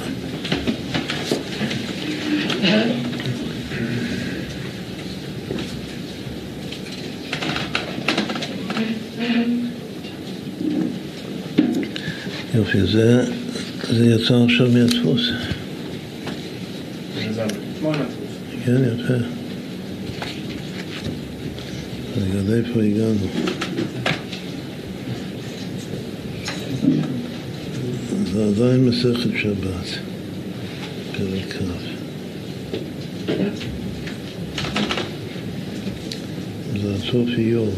[12.56, 13.26] יופי, זה,
[13.90, 15.30] זה יצא עכשיו מהדפוס.
[18.66, 19.45] כן, יפה.
[22.36, 23.28] רגע, לאיפה הגענו?
[28.34, 29.88] זה עדיין מסכת שבת,
[31.18, 31.64] פרק כ'.
[36.82, 37.74] זה הסוף איוב.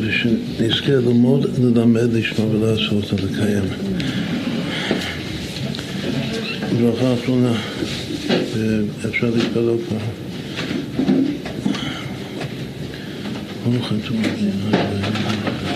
[0.00, 3.64] ושנזכה ללמוד, ללמד, לשמוע ולעשות, ולקיים.
[6.82, 7.52] ברכה אחרונה,
[9.08, 9.98] אפשר להתפלל כבר.
[13.64, 15.71] ברוך אתה